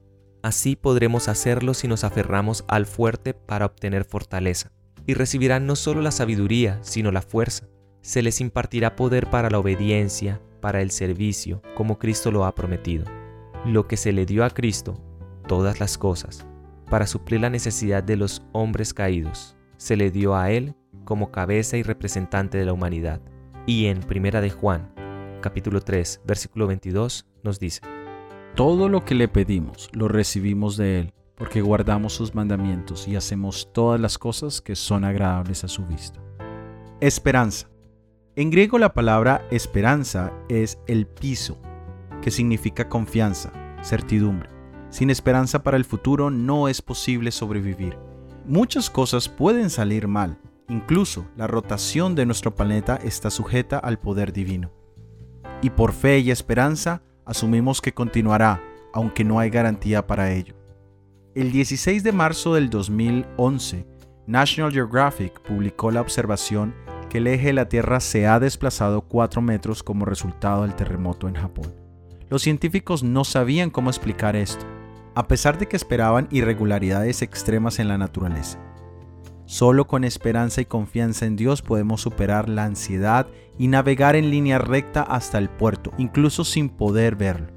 así 0.44 0.76
podremos 0.76 1.28
hacerlo 1.28 1.74
si 1.74 1.88
nos 1.88 2.04
aferramos 2.04 2.66
al 2.68 2.86
fuerte 2.86 3.34
para 3.34 3.66
obtener 3.66 4.04
fortaleza, 4.04 4.72
y 5.08 5.14
recibirán 5.14 5.66
no 5.66 5.76
solo 5.76 6.02
la 6.02 6.12
sabiduría, 6.12 6.80
sino 6.82 7.12
la 7.12 7.22
fuerza 7.22 7.68
se 8.04 8.22
les 8.22 8.42
impartirá 8.42 8.98
poder 8.98 9.30
para 9.30 9.50
la 9.50 9.60
obediencia, 9.60 10.42
para 10.62 10.82
el 10.82 10.92
servicio, 10.92 11.62
como 11.74 11.98
Cristo 11.98 12.32
lo 12.32 12.46
ha 12.46 12.54
prometido. 12.54 13.06
Lo 13.66 13.88
que 13.88 13.96
se 13.96 14.12
le 14.12 14.26
dio 14.26 14.44
a 14.44 14.50
Cristo, 14.50 15.02
todas 15.44 15.80
las 15.80 15.98
cosas, 15.98 16.46
para 16.90 17.08
suplir 17.08 17.42
la 17.42 17.50
necesidad 17.50 18.04
de 18.04 18.18
los 18.18 18.44
hombres 18.52 18.94
caídos, 18.94 19.56
se 19.78 19.98
le 19.98 20.12
dio 20.12 20.36
a 20.36 20.52
Él 20.52 20.76
como 21.06 21.32
cabeza 21.32 21.78
y 21.78 21.84
representante 21.84 22.58
de 22.58 22.66
la 22.66 22.74
humanidad. 22.74 23.22
Y 23.66 23.86
en 23.88 24.00
Primera 24.00 24.42
de 24.42 24.50
Juan, 24.50 24.94
capítulo 25.42 25.82
3, 25.82 26.22
versículo 26.26 26.68
22, 26.68 27.26
nos 27.44 27.60
dice, 27.60 27.82
Todo 28.56 28.90
lo 28.90 29.04
que 29.06 29.16
le 29.16 29.28
pedimos 29.28 29.90
lo 29.94 30.08
recibimos 30.08 30.78
de 30.78 31.00
Él, 31.00 31.14
porque 31.36 31.62
guardamos 31.62 32.14
sus 32.14 32.36
mandamientos 32.36 33.08
y 33.08 33.16
hacemos 33.16 33.72
todas 33.74 34.00
las 34.00 34.18
cosas 34.18 34.62
que 34.62 34.76
son 34.76 35.04
agradables 35.04 35.64
a 35.64 35.68
su 35.68 35.86
vista. 35.86 36.22
Esperanza. 37.00 37.70
En 38.36 38.50
griego 38.50 38.80
la 38.80 38.94
palabra 38.94 39.46
esperanza 39.52 40.32
es 40.48 40.80
el 40.88 41.06
piso, 41.06 41.60
que 42.22 42.32
significa 42.32 42.88
confianza, 42.88 43.52
certidumbre. 43.84 44.53
Sin 44.94 45.10
esperanza 45.10 45.64
para 45.64 45.76
el 45.76 45.86
futuro 45.86 46.30
no 46.30 46.68
es 46.68 46.84
posible 46.84 47.32
sobrevivir. 47.32 47.98
Muchas 48.46 48.92
cosas 48.92 49.28
pueden 49.28 49.72
salir 49.72 50.08
mal, 50.08 50.38
incluso 50.70 51.26
la 51.36 51.48
rotación 51.48 52.14
de 52.14 52.28
nuestro 52.28 52.54
planeta 52.54 52.98
está 52.98 53.32
sujeta 53.32 53.80
al 53.80 53.98
poder 53.98 54.32
divino. 54.32 54.72
Y 55.64 55.72
por 55.72 55.94
fe 55.94 56.20
y 56.20 56.30
esperanza 56.30 57.02
asumimos 57.26 57.82
que 57.82 57.96
continuará, 57.96 58.62
aunque 58.94 59.24
no 59.24 59.40
hay 59.40 59.50
garantía 59.50 60.06
para 60.06 60.32
ello. 60.32 60.54
El 61.34 61.52
16 61.52 62.04
de 62.04 62.12
marzo 62.12 62.54
del 62.54 62.70
2011, 62.70 63.88
National 64.28 64.72
Geographic 64.72 65.42
publicó 65.42 65.90
la 65.90 66.02
observación 66.02 66.76
que 67.10 67.18
el 67.18 67.26
eje 67.26 67.48
de 67.48 67.54
la 67.54 67.68
Tierra 67.68 68.00
se 68.00 68.28
ha 68.28 68.40
desplazado 68.40 69.02
4 69.02 69.42
metros 69.42 69.82
como 69.82 70.06
resultado 70.06 70.62
del 70.62 70.76
terremoto 70.76 71.28
en 71.28 71.34
Japón. 71.34 71.74
Los 72.30 72.44
científicos 72.44 73.02
no 73.02 73.24
sabían 73.24 73.72
cómo 73.72 73.90
explicar 73.90 74.36
esto, 74.36 74.68
a 75.16 75.28
pesar 75.28 75.58
de 75.58 75.68
que 75.68 75.76
esperaban 75.76 76.28
irregularidades 76.32 77.22
extremas 77.22 77.80
en 77.80 77.88
la 77.88 77.98
naturaleza. 77.98 78.60
Solo 79.46 79.88
con 79.88 80.04
esperanza 80.04 80.62
y 80.62 80.66
confianza 80.66 81.26
en 81.26 81.36
Dios 81.36 81.62
podemos 81.62 82.02
superar 82.02 82.50
la 82.50 82.66
ansiedad 82.66 83.28
y 83.58 83.68
navegar 83.68 84.16
en 84.16 84.32
línea 84.32 84.58
recta 84.58 85.02
hasta 85.04 85.38
el 85.38 85.50
puerto, 85.50 85.92
incluso 85.98 86.44
sin 86.44 86.70
poder 86.70 87.16
verlo. 87.16 87.48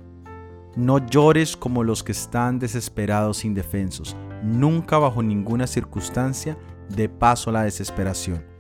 No 0.76 0.98
llores 1.06 1.56
como 1.56 1.84
los 1.84 2.02
que 2.02 2.12
están 2.12 2.58
desesperados 2.58 3.44
e 3.44 3.46
indefensos. 3.46 4.16
Nunca 4.42 4.98
bajo 4.98 5.22
ninguna 5.22 5.66
circunstancia 5.66 6.58
de 6.90 7.08
paso 7.08 7.50
a 7.50 7.54
la 7.54 7.62
desesperación 7.62 8.56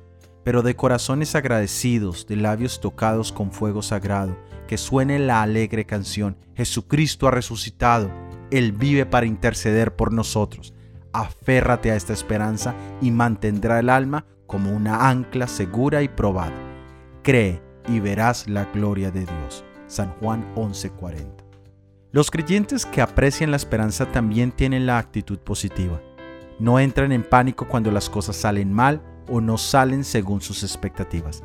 pero 0.46 0.62
de 0.62 0.76
corazones 0.76 1.34
agradecidos, 1.34 2.28
de 2.28 2.36
labios 2.36 2.80
tocados 2.80 3.32
con 3.32 3.50
fuego 3.50 3.82
sagrado, 3.82 4.38
que 4.68 4.78
suene 4.78 5.18
la 5.18 5.42
alegre 5.42 5.86
canción, 5.86 6.38
Jesucristo 6.54 7.26
ha 7.26 7.32
resucitado, 7.32 8.12
Él 8.50 8.72
vive 8.72 9.06
para 9.06 9.26
interceder 9.26 9.94
por 9.96 10.12
nosotros. 10.12 10.74
Aférrate 11.12 11.90
a 11.90 11.96
esta 11.96 12.12
esperanza 12.12 12.74
y 13.00 13.10
mantendrá 13.10 13.78
el 13.80 13.90
alma 13.90 14.26
como 14.46 14.72
una 14.72 15.08
ancla 15.08 15.46
segura 15.46 16.02
y 16.02 16.08
probada. 16.08 16.54
Cree 17.22 17.60
y 17.88 18.00
verás 18.00 18.48
la 18.48 18.64
gloria 18.66 19.10
de 19.10 19.20
Dios. 19.20 19.64
San 19.86 20.10
Juan 20.20 20.44
11:40. 20.54 21.44
Los 22.12 22.30
creyentes 22.30 22.86
que 22.86 23.02
aprecian 23.02 23.50
la 23.50 23.56
esperanza 23.56 24.10
también 24.10 24.52
tienen 24.52 24.86
la 24.86 24.98
actitud 24.98 25.38
positiva. 25.38 26.00
No 26.58 26.78
entran 26.78 27.12
en 27.12 27.22
pánico 27.22 27.66
cuando 27.68 27.90
las 27.90 28.08
cosas 28.08 28.36
salen 28.36 28.72
mal 28.72 29.02
o 29.28 29.40
no 29.40 29.58
salen 29.58 30.04
según 30.04 30.40
sus 30.40 30.62
expectativas. 30.62 31.42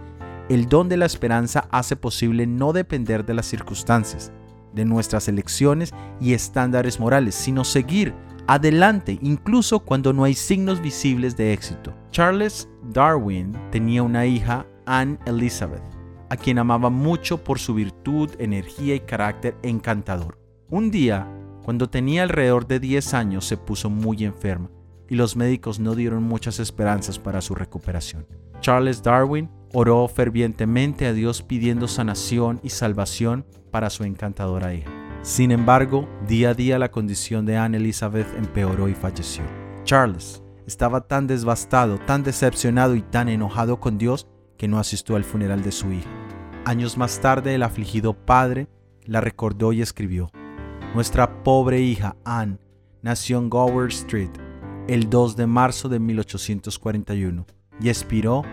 El 0.50 0.68
don 0.68 0.88
de 0.90 0.98
la 0.98 1.06
esperanza 1.06 1.68
hace 1.72 1.96
posible 1.96 2.48
no 2.48 2.74
depender 2.74 3.26
de 3.26 3.34
las 3.34 3.46
circunstancias, 3.46 4.32
de 4.74 4.86
nuestras 4.86 5.28
elecciones 5.28 5.94
y 6.20 6.34
estándares 6.34 7.00
morales, 7.00 7.36
sino 7.36 7.64
seguir 7.64 8.14
adelante 8.48 9.20
incluso 9.22 9.80
cuando 9.80 10.14
no 10.14 10.24
hay 10.24 10.34
signos 10.34 10.82
visibles 10.82 11.38
de 11.38 11.54
éxito. 11.54 11.94
Charles 12.12 12.68
Darwin 12.92 13.56
tenía 13.72 14.04
una 14.04 14.26
hija, 14.26 14.66
Anne 14.86 15.18
Elizabeth, 15.26 15.84
a 16.30 16.36
quien 16.36 16.60
amaba 16.60 16.90
mucho 16.90 17.44
por 17.44 17.60
su 17.60 17.74
virtud, 17.74 18.30
energía 18.40 18.96
y 18.96 19.00
carácter 19.02 19.56
encantador. 19.64 20.38
Un 20.70 20.92
día, 20.92 21.28
cuando 21.64 21.90
tenía 21.90 22.24
alrededor 22.24 22.68
de 22.68 22.80
10 22.80 23.14
años, 23.14 23.46
se 23.46 23.58
puso 23.58 23.90
muy 23.90 24.24
enferma 24.24 24.70
y 25.08 25.16
los 25.16 25.36
médicos 25.36 25.80
no 25.80 25.94
dieron 25.94 26.24
muchas 26.24 26.60
esperanzas 26.60 27.20
para 27.20 27.42
su 27.42 27.54
recuperación. 27.54 28.26
Charles 28.62 29.04
Darwin 29.04 29.50
oró 29.74 30.08
fervientemente 30.08 31.06
a 31.06 31.14
Dios 31.14 31.42
pidiendo 31.42 31.88
sanación 31.88 32.60
y 32.64 32.70
salvación 32.70 33.46
para 33.72 33.90
su 33.90 34.04
encantadora 34.04 34.74
hija. 34.74 34.90
Sin 35.24 35.52
embargo, 35.52 36.10
día 36.28 36.50
a 36.50 36.54
día 36.54 36.80
la 36.80 36.92
condición 36.92 37.46
de 37.46 37.58
Anne 37.58 37.78
Elizabeth 37.78 38.28
empeoró 38.38 38.90
y 38.90 38.94
falleció. 38.94 39.44
Charles 39.84 40.44
estaba 40.66 41.02
tan 41.02 41.28
devastado, 41.28 41.98
tan 42.00 42.24
decepcionado 42.24 42.96
y 42.96 43.02
tan 43.02 43.30
enojado 43.30 43.80
con 43.80 43.98
Dios 43.98 44.28
que 44.58 44.68
no 44.68 44.80
asistió 44.80 45.16
al 45.16 45.24
funeral 45.24 45.64
de 45.64 45.72
su 45.72 45.92
hija. 45.92 46.10
Años 46.66 46.98
más 46.98 47.20
tarde, 47.20 47.56
el 47.56 47.64
afligido 47.64 48.14
padre 48.14 48.68
la 49.06 49.22
recordó 49.22 49.74
y 49.74 49.82
escribió, 49.82 50.32
Nuestra 50.94 51.44
pobre 51.44 51.82
hija 51.82 52.16
Anne 52.24 52.60
nació 53.02 53.40
en 53.40 53.50
Gower 53.50 53.90
Street 53.90 54.32
el 54.88 55.10
2 55.10 55.36
de 55.36 55.48
marzo 55.48 55.90
de 55.90 56.00
1841 56.00 57.46
y 57.80 57.90
expiró 57.90 58.44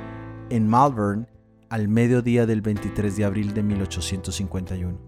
en 0.50 0.68
Malvern 0.68 1.28
al 1.68 1.88
mediodía 1.88 2.46
del 2.46 2.62
23 2.62 3.16
de 3.16 3.24
abril 3.24 3.54
de 3.54 3.62
1851. 3.62 5.07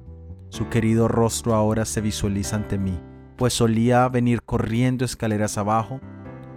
Su 0.50 0.68
querido 0.68 1.06
rostro 1.06 1.54
ahora 1.54 1.84
se 1.84 2.00
visualiza 2.00 2.56
ante 2.56 2.76
mí, 2.76 3.00
pues 3.36 3.54
solía 3.54 4.08
venir 4.08 4.42
corriendo 4.42 5.04
escaleras 5.04 5.56
abajo 5.56 6.00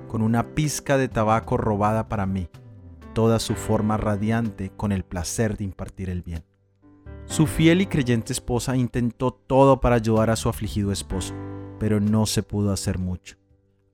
con 0.07 0.23
una 0.23 0.55
pizca 0.55 0.97
de 0.97 1.07
tabaco 1.07 1.57
robada 1.57 2.09
para 2.09 2.25
mí, 2.25 2.49
toda 3.13 3.39
su 3.39 3.53
forma 3.53 3.97
radiante 3.97 4.71
con 4.71 4.91
el 4.91 5.03
placer 5.03 5.57
de 5.57 5.63
impartir 5.63 6.09
el 6.09 6.23
bien. 6.23 6.43
Su 7.25 7.45
fiel 7.45 7.81
y 7.81 7.85
creyente 7.85 8.33
esposa 8.33 8.75
intentó 8.75 9.31
todo 9.31 9.79
para 9.79 9.95
ayudar 9.95 10.31
a 10.31 10.35
su 10.35 10.49
afligido 10.49 10.91
esposo, 10.91 11.35
pero 11.79 11.99
no 11.99 12.25
se 12.25 12.41
pudo 12.41 12.73
hacer 12.73 12.97
mucho. 12.97 13.37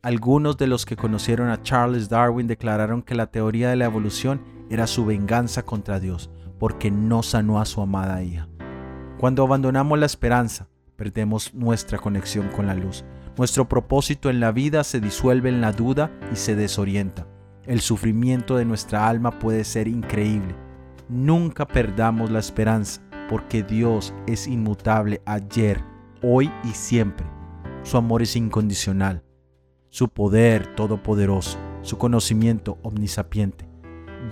Algunos 0.01 0.57
de 0.57 0.67
los 0.67 0.85
que 0.85 0.95
conocieron 0.95 1.49
a 1.49 1.61
Charles 1.61 2.07
Darwin 2.07 2.47
declararon 2.47 3.01
que 3.01 3.15
la 3.15 3.27
teoría 3.27 3.69
de 3.69 3.75
la 3.75 3.85
evolución 3.85 4.41
era 4.69 4.87
su 4.87 5.05
venganza 5.05 5.63
contra 5.63 5.99
Dios, 5.99 6.29
porque 6.57 6.89
no 6.89 7.21
sanó 7.21 7.59
a 7.59 7.65
su 7.65 7.81
amada 7.81 8.23
hija. 8.23 8.47
Cuando 9.19 9.43
abandonamos 9.43 9.99
la 9.99 10.05
esperanza, 10.05 10.69
perdemos 10.95 11.53
nuestra 11.53 11.97
conexión 11.97 12.47
con 12.55 12.67
la 12.67 12.73
luz. 12.73 13.03
Nuestro 13.38 13.67
propósito 13.67 14.29
en 14.29 14.39
la 14.39 14.53
vida 14.53 14.85
se 14.85 15.01
disuelve 15.01 15.49
en 15.49 15.59
la 15.59 15.73
duda 15.73 16.09
y 16.31 16.38
se 16.38 16.55
desorienta. 16.55 17.27
El 17.65 17.81
sufrimiento 17.81 18.55
de 18.55 18.63
nuestra 18.63 19.09
alma 19.09 19.38
puede 19.38 19.65
ser 19.65 19.89
increíble. 19.89 20.55
Nunca 21.09 21.67
perdamos 21.67 22.31
la 22.31 22.39
esperanza, 22.39 23.01
porque 23.29 23.61
Dios 23.61 24.13
es 24.25 24.47
inmutable 24.47 25.21
ayer, 25.25 25.83
hoy 26.23 26.49
y 26.63 26.69
siempre. 26.69 27.27
Su 27.83 27.97
amor 27.97 28.21
es 28.21 28.38
incondicional, 28.38 29.25
su 29.89 30.07
poder 30.07 30.75
todopoderoso, 30.75 31.57
su 31.81 31.97
conocimiento 31.97 32.77
omnisapiente. 32.83 33.67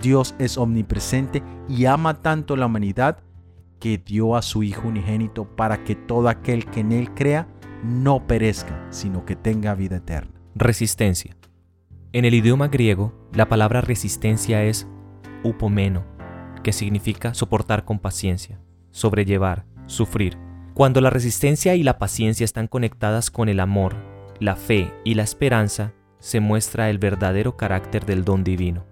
Dios 0.00 0.34
es 0.38 0.56
omnipresente 0.56 1.42
y 1.68 1.84
ama 1.84 2.22
tanto 2.22 2.56
la 2.56 2.64
humanidad 2.64 3.18
que 3.78 3.98
dio 3.98 4.36
a 4.36 4.42
su 4.42 4.62
Hijo 4.62 4.88
unigénito 4.88 5.44
para 5.44 5.84
que 5.84 5.94
todo 5.94 6.28
aquel 6.28 6.66
que 6.66 6.80
en 6.80 6.92
Él 6.92 7.14
crea 7.14 7.48
no 7.82 8.26
perezca, 8.26 8.86
sino 8.90 9.24
que 9.24 9.36
tenga 9.36 9.74
vida 9.74 9.96
eterna. 9.96 10.40
Resistencia. 10.54 11.36
En 12.12 12.24
el 12.24 12.34
idioma 12.34 12.68
griego, 12.68 13.12
la 13.32 13.48
palabra 13.48 13.80
resistencia 13.80 14.64
es 14.64 14.88
upomeno, 15.44 16.04
que 16.62 16.72
significa 16.72 17.34
soportar 17.34 17.84
con 17.84 17.98
paciencia, 17.98 18.60
sobrellevar, 18.90 19.66
sufrir. 19.86 20.38
Cuando 20.74 21.00
la 21.00 21.10
resistencia 21.10 21.74
y 21.74 21.82
la 21.82 21.98
paciencia 21.98 22.44
están 22.44 22.66
conectadas 22.66 23.30
con 23.30 23.48
el 23.48 23.60
amor, 23.60 23.94
la 24.40 24.56
fe 24.56 24.92
y 25.04 25.14
la 25.14 25.22
esperanza, 25.22 25.92
se 26.18 26.40
muestra 26.40 26.90
el 26.90 26.98
verdadero 26.98 27.56
carácter 27.56 28.06
del 28.06 28.24
don 28.24 28.42
divino. 28.42 28.87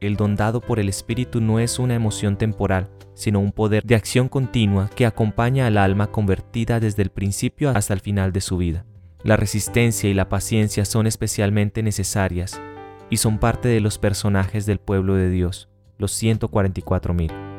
El 0.00 0.16
don 0.16 0.34
dado 0.34 0.62
por 0.62 0.80
el 0.80 0.88
Espíritu 0.88 1.42
no 1.42 1.60
es 1.60 1.78
una 1.78 1.94
emoción 1.94 2.36
temporal, 2.38 2.88
sino 3.14 3.38
un 3.38 3.52
poder 3.52 3.84
de 3.84 3.94
acción 3.94 4.28
continua 4.28 4.88
que 4.96 5.04
acompaña 5.04 5.66
al 5.66 5.76
alma 5.76 6.10
convertida 6.10 6.80
desde 6.80 7.02
el 7.02 7.10
principio 7.10 7.68
hasta 7.70 7.92
el 7.92 8.00
final 8.00 8.32
de 8.32 8.40
su 8.40 8.56
vida. 8.56 8.86
La 9.22 9.36
resistencia 9.36 10.08
y 10.08 10.14
la 10.14 10.30
paciencia 10.30 10.86
son 10.86 11.06
especialmente 11.06 11.82
necesarias 11.82 12.58
y 13.10 13.18
son 13.18 13.38
parte 13.38 13.68
de 13.68 13.80
los 13.80 13.98
personajes 13.98 14.64
del 14.64 14.78
pueblo 14.78 15.14
de 15.16 15.28
Dios, 15.28 15.68
los 15.98 16.12
144.000. 16.22 17.49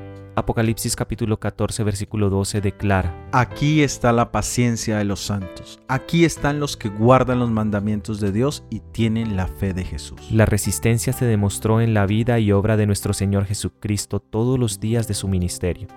Apocalipsis 0.42 0.96
capítulo 0.96 1.40
14 1.40 1.84
versículo 1.84 2.32
12 2.32 2.62
declara, 2.62 3.16
Aquí 3.32 3.84
está 3.84 4.12
la 4.12 4.32
paciencia 4.32 4.98
de 4.98 5.06
los 5.06 5.20
santos, 5.20 5.80
aquí 5.88 6.26
están 6.26 6.60
los 6.60 6.78
que 6.78 6.90
guardan 6.90 7.38
los 7.38 7.52
mandamientos 7.52 8.20
de 8.20 8.32
Dios 8.32 8.64
y 8.72 8.80
tienen 8.80 9.36
la 9.36 9.46
fe 9.46 9.76
de 9.76 9.84
Jesús. 9.84 10.20
La 10.32 10.48
resistencia 10.48 11.14
se 11.14 11.26
demostró 11.26 11.80
en 11.80 11.94
la 11.94 12.08
vida 12.08 12.40
y 12.40 12.52
obra 12.52 12.76
de 12.76 12.88
nuestro 12.88 13.14
Señor 13.14 13.46
Jesucristo 13.46 14.20
todos 14.20 14.58
los 14.58 14.80
días 14.80 15.08
de 15.08 15.14
su 15.14 15.28
ministerio. 15.28 15.88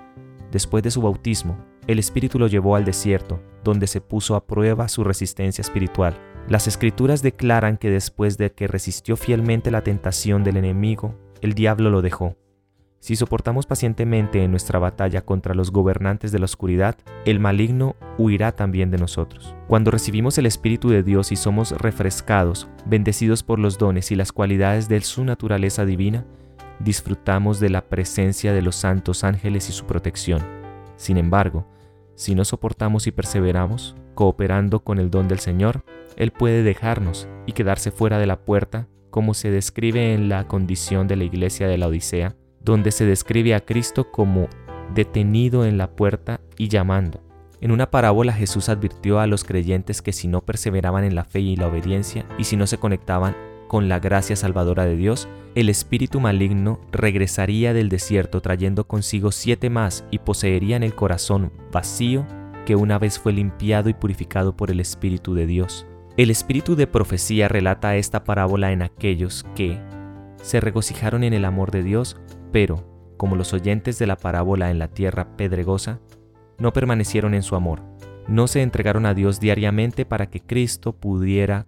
Después 0.52 0.84
de 0.84 0.90
su 0.90 1.00
bautismo, 1.00 1.56
el 1.86 1.98
Espíritu 1.98 2.38
lo 2.38 2.46
llevó 2.46 2.76
al 2.76 2.84
desierto, 2.84 3.40
donde 3.64 3.86
se 3.86 4.02
puso 4.02 4.36
a 4.36 4.46
prueba 4.46 4.88
su 4.88 5.04
resistencia 5.04 5.62
espiritual. 5.62 6.20
Las 6.48 6.68
escrituras 6.68 7.22
declaran 7.22 7.78
que 7.78 7.88
después 7.88 8.36
de 8.36 8.52
que 8.52 8.68
resistió 8.68 9.16
fielmente 9.16 9.70
la 9.70 9.82
tentación 9.82 10.44
del 10.44 10.58
enemigo, 10.58 11.14
el 11.40 11.54
diablo 11.54 11.88
lo 11.88 12.02
dejó 12.02 12.36
si 13.04 13.16
soportamos 13.16 13.66
pacientemente 13.66 14.42
en 14.42 14.50
nuestra 14.50 14.78
batalla 14.78 15.26
contra 15.26 15.52
los 15.54 15.70
gobernantes 15.70 16.32
de 16.32 16.38
la 16.38 16.46
oscuridad, 16.46 16.96
el 17.26 17.38
maligno 17.38 17.96
huirá 18.16 18.52
también 18.52 18.90
de 18.90 18.96
nosotros. 18.96 19.54
Cuando 19.68 19.90
recibimos 19.90 20.38
el 20.38 20.46
Espíritu 20.46 20.88
de 20.88 21.02
Dios 21.02 21.30
y 21.30 21.36
somos 21.36 21.72
refrescados, 21.72 22.66
bendecidos 22.86 23.42
por 23.42 23.58
los 23.58 23.76
dones 23.76 24.10
y 24.10 24.14
las 24.14 24.32
cualidades 24.32 24.88
de 24.88 25.02
su 25.02 25.22
naturaleza 25.22 25.84
divina, 25.84 26.24
disfrutamos 26.78 27.60
de 27.60 27.68
la 27.68 27.82
presencia 27.90 28.54
de 28.54 28.62
los 28.62 28.74
santos 28.74 29.22
ángeles 29.22 29.68
y 29.68 29.72
su 29.74 29.84
protección. 29.84 30.40
Sin 30.96 31.18
embargo, 31.18 31.68
si 32.14 32.34
no 32.34 32.46
soportamos 32.46 33.06
y 33.06 33.12
perseveramos, 33.12 33.96
cooperando 34.14 34.82
con 34.82 34.98
el 34.98 35.10
don 35.10 35.28
del 35.28 35.40
Señor, 35.40 35.84
Él 36.16 36.30
puede 36.30 36.62
dejarnos 36.62 37.28
y 37.44 37.52
quedarse 37.52 37.90
fuera 37.90 38.18
de 38.18 38.26
la 38.26 38.40
puerta, 38.46 38.88
como 39.10 39.34
se 39.34 39.50
describe 39.50 40.14
en 40.14 40.30
la 40.30 40.48
condición 40.48 41.06
de 41.06 41.16
la 41.16 41.24
iglesia 41.24 41.68
de 41.68 41.76
la 41.76 41.88
Odisea, 41.88 42.34
donde 42.64 42.92
se 42.92 43.04
describe 43.04 43.54
a 43.54 43.60
Cristo 43.60 44.10
como 44.10 44.48
detenido 44.94 45.64
en 45.64 45.78
la 45.78 45.90
puerta 45.90 46.40
y 46.56 46.68
llamando. 46.68 47.20
En 47.60 47.70
una 47.70 47.90
parábola 47.90 48.32
Jesús 48.32 48.68
advirtió 48.68 49.20
a 49.20 49.26
los 49.26 49.44
creyentes 49.44 50.02
que 50.02 50.12
si 50.12 50.28
no 50.28 50.42
perseveraban 50.42 51.04
en 51.04 51.14
la 51.14 51.24
fe 51.24 51.40
y 51.40 51.56
la 51.56 51.68
obediencia 51.68 52.26
y 52.38 52.44
si 52.44 52.56
no 52.56 52.66
se 52.66 52.78
conectaban 52.78 53.36
con 53.68 53.88
la 53.88 53.98
gracia 53.98 54.36
salvadora 54.36 54.84
de 54.84 54.96
Dios, 54.96 55.28
el 55.54 55.68
espíritu 55.68 56.20
maligno 56.20 56.80
regresaría 56.92 57.72
del 57.72 57.88
desierto 57.88 58.40
trayendo 58.40 58.86
consigo 58.86 59.32
siete 59.32 59.70
más 59.70 60.04
y 60.10 60.18
poseerían 60.18 60.82
el 60.82 60.94
corazón 60.94 61.52
vacío 61.72 62.26
que 62.66 62.76
una 62.76 62.98
vez 62.98 63.18
fue 63.18 63.32
limpiado 63.32 63.88
y 63.88 63.94
purificado 63.94 64.56
por 64.56 64.70
el 64.70 64.80
Espíritu 64.80 65.34
de 65.34 65.46
Dios. 65.46 65.86
El 66.16 66.30
espíritu 66.30 66.76
de 66.76 66.86
profecía 66.86 67.48
relata 67.48 67.96
esta 67.96 68.24
parábola 68.24 68.72
en 68.72 68.82
aquellos 68.82 69.44
que 69.54 69.78
se 70.42 70.60
regocijaron 70.60 71.24
en 71.24 71.32
el 71.32 71.44
amor 71.44 71.70
de 71.70 71.82
Dios 71.82 72.16
pero, 72.54 72.84
como 73.16 73.34
los 73.34 73.52
oyentes 73.52 73.98
de 73.98 74.06
la 74.06 74.14
parábola 74.14 74.70
en 74.70 74.78
la 74.78 74.86
tierra 74.86 75.36
pedregosa, 75.36 75.98
no 76.56 76.72
permanecieron 76.72 77.34
en 77.34 77.42
su 77.42 77.56
amor, 77.56 77.82
no 78.28 78.46
se 78.46 78.62
entregaron 78.62 79.06
a 79.06 79.12
Dios 79.12 79.40
diariamente 79.40 80.06
para 80.06 80.30
que 80.30 80.40
Cristo 80.40 80.92
pudiera 80.92 81.66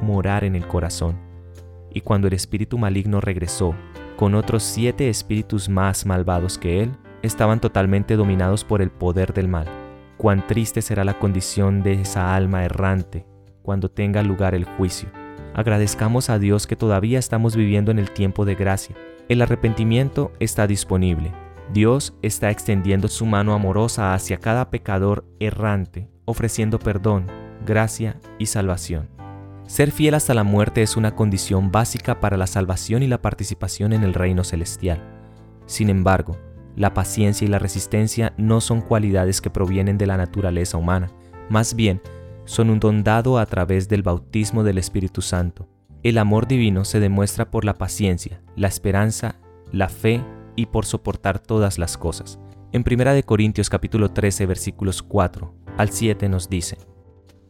morar 0.00 0.44
en 0.44 0.54
el 0.54 0.64
corazón. 0.64 1.16
Y 1.92 2.02
cuando 2.02 2.28
el 2.28 2.34
espíritu 2.34 2.78
maligno 2.78 3.20
regresó, 3.20 3.74
con 4.14 4.36
otros 4.36 4.62
siete 4.62 5.08
espíritus 5.08 5.68
más 5.68 6.06
malvados 6.06 6.56
que 6.56 6.84
él, 6.84 6.92
estaban 7.22 7.60
totalmente 7.60 8.14
dominados 8.14 8.62
por 8.62 8.80
el 8.80 8.92
poder 8.92 9.32
del 9.34 9.48
mal. 9.48 9.66
Cuán 10.18 10.46
triste 10.46 10.82
será 10.82 11.02
la 11.02 11.18
condición 11.18 11.82
de 11.82 11.94
esa 11.94 12.36
alma 12.36 12.64
errante 12.64 13.26
cuando 13.62 13.90
tenga 13.90 14.22
lugar 14.22 14.54
el 14.54 14.66
juicio. 14.66 15.08
Agradezcamos 15.54 16.30
a 16.30 16.38
Dios 16.38 16.68
que 16.68 16.76
todavía 16.76 17.18
estamos 17.18 17.56
viviendo 17.56 17.90
en 17.90 17.98
el 17.98 18.12
tiempo 18.12 18.44
de 18.44 18.54
gracia 18.54 18.94
el 19.28 19.42
arrepentimiento 19.42 20.32
está 20.40 20.66
disponible. 20.66 21.32
Dios 21.72 22.14
está 22.22 22.50
extendiendo 22.50 23.08
su 23.08 23.26
mano 23.26 23.52
amorosa 23.52 24.14
hacia 24.14 24.38
cada 24.38 24.70
pecador 24.70 25.26
errante, 25.38 26.08
ofreciendo 26.24 26.78
perdón, 26.78 27.26
gracia 27.66 28.18
y 28.38 28.46
salvación. 28.46 29.10
Ser 29.66 29.90
fiel 29.90 30.14
hasta 30.14 30.32
la 30.32 30.44
muerte 30.44 30.80
es 30.80 30.96
una 30.96 31.14
condición 31.14 31.70
básica 31.70 32.20
para 32.20 32.38
la 32.38 32.46
salvación 32.46 33.02
y 33.02 33.06
la 33.06 33.20
participación 33.20 33.92
en 33.92 34.02
el 34.02 34.14
reino 34.14 34.44
celestial. 34.44 35.02
Sin 35.66 35.90
embargo, 35.90 36.38
la 36.74 36.94
paciencia 36.94 37.44
y 37.44 37.48
la 37.48 37.58
resistencia 37.58 38.32
no 38.38 38.62
son 38.62 38.80
cualidades 38.80 39.42
que 39.42 39.50
provienen 39.50 39.98
de 39.98 40.06
la 40.06 40.16
naturaleza 40.16 40.78
humana, 40.78 41.10
más 41.50 41.74
bien 41.74 42.00
son 42.46 42.70
un 42.70 42.80
don 42.80 43.04
dado 43.04 43.38
a 43.38 43.44
través 43.44 43.90
del 43.90 44.02
bautismo 44.02 44.64
del 44.64 44.78
Espíritu 44.78 45.20
Santo. 45.20 45.68
El 46.04 46.18
amor 46.18 46.46
divino 46.46 46.84
se 46.84 47.00
demuestra 47.00 47.50
por 47.50 47.64
la 47.64 47.74
paciencia, 47.74 48.40
la 48.54 48.68
esperanza, 48.68 49.40
la 49.72 49.88
fe 49.88 50.22
y 50.54 50.66
por 50.66 50.86
soportar 50.86 51.40
todas 51.40 51.76
las 51.76 51.98
cosas. 51.98 52.38
En 52.70 52.84
1 52.88 53.22
Corintios 53.24 53.68
capítulo 53.68 54.12
13 54.12 54.46
versículos 54.46 55.02
4 55.02 55.52
al 55.76 55.90
7 55.90 56.28
nos 56.28 56.48
dice, 56.48 56.78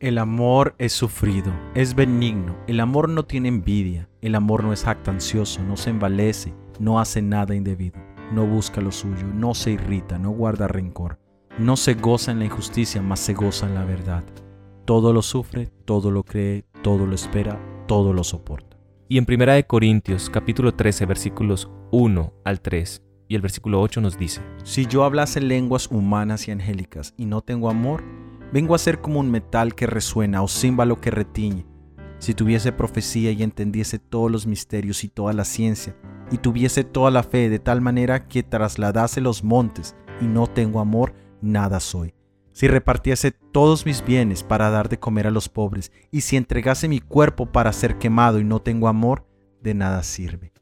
El 0.00 0.16
amor 0.16 0.74
es 0.78 0.94
sufrido, 0.94 1.52
es 1.74 1.94
benigno, 1.94 2.56
el 2.66 2.80
amor 2.80 3.10
no 3.10 3.26
tiene 3.26 3.48
envidia, 3.48 4.08
el 4.22 4.34
amor 4.34 4.64
no 4.64 4.72
es 4.72 4.82
jactancioso, 4.82 5.62
no 5.62 5.76
se 5.76 5.90
envalece, 5.90 6.54
no 6.80 7.00
hace 7.00 7.20
nada 7.20 7.54
indebido, 7.54 8.00
no 8.32 8.46
busca 8.46 8.80
lo 8.80 8.92
suyo, 8.92 9.26
no 9.26 9.52
se 9.52 9.72
irrita, 9.72 10.18
no 10.18 10.30
guarda 10.30 10.68
rencor, 10.68 11.18
no 11.58 11.76
se 11.76 11.92
goza 11.94 12.32
en 12.32 12.38
la 12.38 12.46
injusticia, 12.46 13.02
mas 13.02 13.20
se 13.20 13.34
goza 13.34 13.66
en 13.66 13.74
la 13.74 13.84
verdad. 13.84 14.24
Todo 14.86 15.12
lo 15.12 15.20
sufre, 15.20 15.66
todo 15.84 16.10
lo 16.10 16.22
cree, 16.22 16.64
todo 16.82 17.06
lo 17.06 17.14
espera, 17.14 17.60
todo 17.88 18.12
lo 18.12 18.22
soporta. 18.22 18.76
Y 19.08 19.18
en 19.18 19.26
1 19.28 19.66
Corintios 19.66 20.30
capítulo 20.30 20.74
13 20.74 21.06
versículos 21.06 21.68
1 21.90 22.32
al 22.44 22.60
3 22.60 23.02
y 23.26 23.34
el 23.34 23.42
versículo 23.42 23.80
8 23.80 24.00
nos 24.00 24.16
dice, 24.16 24.42
Si 24.62 24.86
yo 24.86 25.02
hablase 25.02 25.40
lenguas 25.40 25.88
humanas 25.90 26.46
y 26.46 26.52
angélicas 26.52 27.14
y 27.16 27.24
no 27.24 27.40
tengo 27.40 27.68
amor, 27.68 28.04
vengo 28.52 28.74
a 28.74 28.78
ser 28.78 29.00
como 29.00 29.18
un 29.18 29.30
metal 29.30 29.74
que 29.74 29.86
resuena 29.86 30.42
o 30.42 30.48
címbalo 30.48 31.00
que 31.00 31.10
retiñe. 31.10 31.66
Si 32.18 32.34
tuviese 32.34 32.72
profecía 32.72 33.32
y 33.32 33.42
entendiese 33.42 33.98
todos 33.98 34.30
los 34.30 34.46
misterios 34.46 35.02
y 35.02 35.08
toda 35.08 35.32
la 35.32 35.44
ciencia, 35.44 35.96
y 36.30 36.38
tuviese 36.38 36.84
toda 36.84 37.10
la 37.10 37.22
fe 37.22 37.48
de 37.48 37.58
tal 37.58 37.80
manera 37.80 38.28
que 38.28 38.42
trasladase 38.42 39.20
los 39.20 39.42
montes, 39.42 39.96
y 40.20 40.26
no 40.26 40.46
tengo 40.46 40.80
amor, 40.80 41.14
nada 41.40 41.80
soy. 41.80 42.12
Si 42.58 42.66
repartiese 42.66 43.30
todos 43.30 43.86
mis 43.86 44.04
bienes 44.04 44.42
para 44.42 44.68
dar 44.68 44.88
de 44.88 44.98
comer 44.98 45.28
a 45.28 45.30
los 45.30 45.48
pobres, 45.48 45.92
y 46.10 46.22
si 46.22 46.36
entregase 46.36 46.88
mi 46.88 46.98
cuerpo 46.98 47.46
para 47.46 47.72
ser 47.72 47.98
quemado 47.98 48.40
y 48.40 48.44
no 48.44 48.58
tengo 48.58 48.88
amor, 48.88 49.28
de 49.62 49.74
nada 49.74 50.02
sirve. 50.02 50.52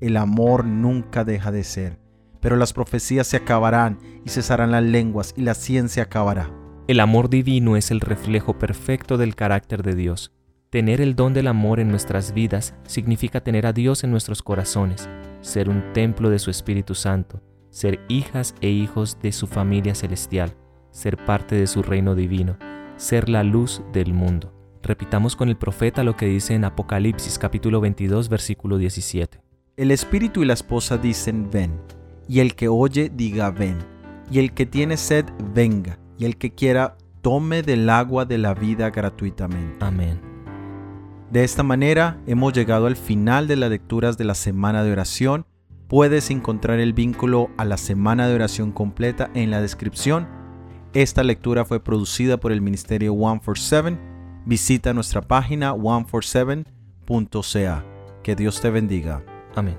El 0.00 0.16
amor 0.16 0.64
nunca 0.64 1.22
deja 1.22 1.52
de 1.52 1.62
ser, 1.62 2.00
pero 2.40 2.56
las 2.56 2.72
profecías 2.72 3.28
se 3.28 3.36
acabarán 3.36 4.00
y 4.24 4.30
cesarán 4.30 4.72
las 4.72 4.82
lenguas 4.82 5.32
y 5.36 5.42
la 5.42 5.54
ciencia 5.54 6.02
acabará. 6.02 6.50
El 6.88 6.98
amor 6.98 7.30
divino 7.30 7.76
es 7.76 7.92
el 7.92 8.00
reflejo 8.00 8.58
perfecto 8.58 9.16
del 9.16 9.36
carácter 9.36 9.84
de 9.84 9.94
Dios. 9.94 10.32
Tener 10.70 11.00
el 11.00 11.14
don 11.14 11.34
del 11.34 11.46
amor 11.46 11.78
en 11.78 11.88
nuestras 11.88 12.34
vidas 12.34 12.74
significa 12.84 13.44
tener 13.44 13.64
a 13.66 13.72
Dios 13.72 14.02
en 14.02 14.10
nuestros 14.10 14.42
corazones, 14.42 15.08
ser 15.40 15.68
un 15.68 15.92
templo 15.92 16.30
de 16.30 16.40
su 16.40 16.50
Espíritu 16.50 16.96
Santo, 16.96 17.40
ser 17.70 18.00
hijas 18.08 18.56
e 18.60 18.70
hijos 18.70 19.18
de 19.22 19.30
su 19.30 19.46
familia 19.46 19.94
celestial, 19.94 20.56
ser 20.94 21.16
parte 21.16 21.56
de 21.56 21.66
su 21.66 21.82
reino 21.82 22.14
divino, 22.14 22.56
ser 22.96 23.28
la 23.28 23.42
luz 23.42 23.82
del 23.92 24.14
mundo. 24.14 24.54
Repitamos 24.80 25.34
con 25.34 25.48
el 25.48 25.56
profeta 25.56 26.04
lo 26.04 26.16
que 26.16 26.26
dice 26.26 26.54
en 26.54 26.64
Apocalipsis 26.64 27.36
capítulo 27.36 27.80
22 27.80 28.28
versículo 28.28 28.78
17. 28.78 29.40
El 29.76 29.90
Espíritu 29.90 30.42
y 30.42 30.46
la 30.46 30.52
esposa 30.52 30.96
dicen 30.96 31.50
ven, 31.50 31.80
y 32.28 32.38
el 32.38 32.54
que 32.54 32.68
oye 32.68 33.10
diga 33.12 33.50
ven, 33.50 33.78
y 34.30 34.38
el 34.38 34.52
que 34.52 34.66
tiene 34.66 34.96
sed 34.96 35.24
venga, 35.52 35.98
y 36.16 36.26
el 36.26 36.36
que 36.36 36.54
quiera 36.54 36.96
tome 37.22 37.62
del 37.62 37.90
agua 37.90 38.24
de 38.24 38.38
la 38.38 38.54
vida 38.54 38.90
gratuitamente. 38.90 39.84
Amén. 39.84 40.20
De 41.32 41.42
esta 41.42 41.64
manera 41.64 42.20
hemos 42.28 42.52
llegado 42.52 42.86
al 42.86 42.94
final 42.94 43.48
de 43.48 43.56
las 43.56 43.70
lecturas 43.70 44.16
de 44.16 44.24
la 44.24 44.36
semana 44.36 44.84
de 44.84 44.92
oración. 44.92 45.44
Puedes 45.88 46.30
encontrar 46.30 46.78
el 46.78 46.92
vínculo 46.92 47.50
a 47.56 47.64
la 47.64 47.78
semana 47.78 48.28
de 48.28 48.36
oración 48.36 48.70
completa 48.70 49.30
en 49.34 49.50
la 49.50 49.60
descripción. 49.60 50.43
Esta 50.94 51.22
lectura 51.24 51.64
fue 51.64 51.82
producida 51.82 52.36
por 52.36 52.52
el 52.52 52.60
Ministerio 52.60 53.14
147. 53.14 53.98
Visita 54.46 54.94
nuestra 54.94 55.22
página 55.22 55.74
147.ca. 55.74 57.84
Que 58.22 58.36
Dios 58.36 58.60
te 58.60 58.70
bendiga. 58.70 59.24
Amén. 59.56 59.76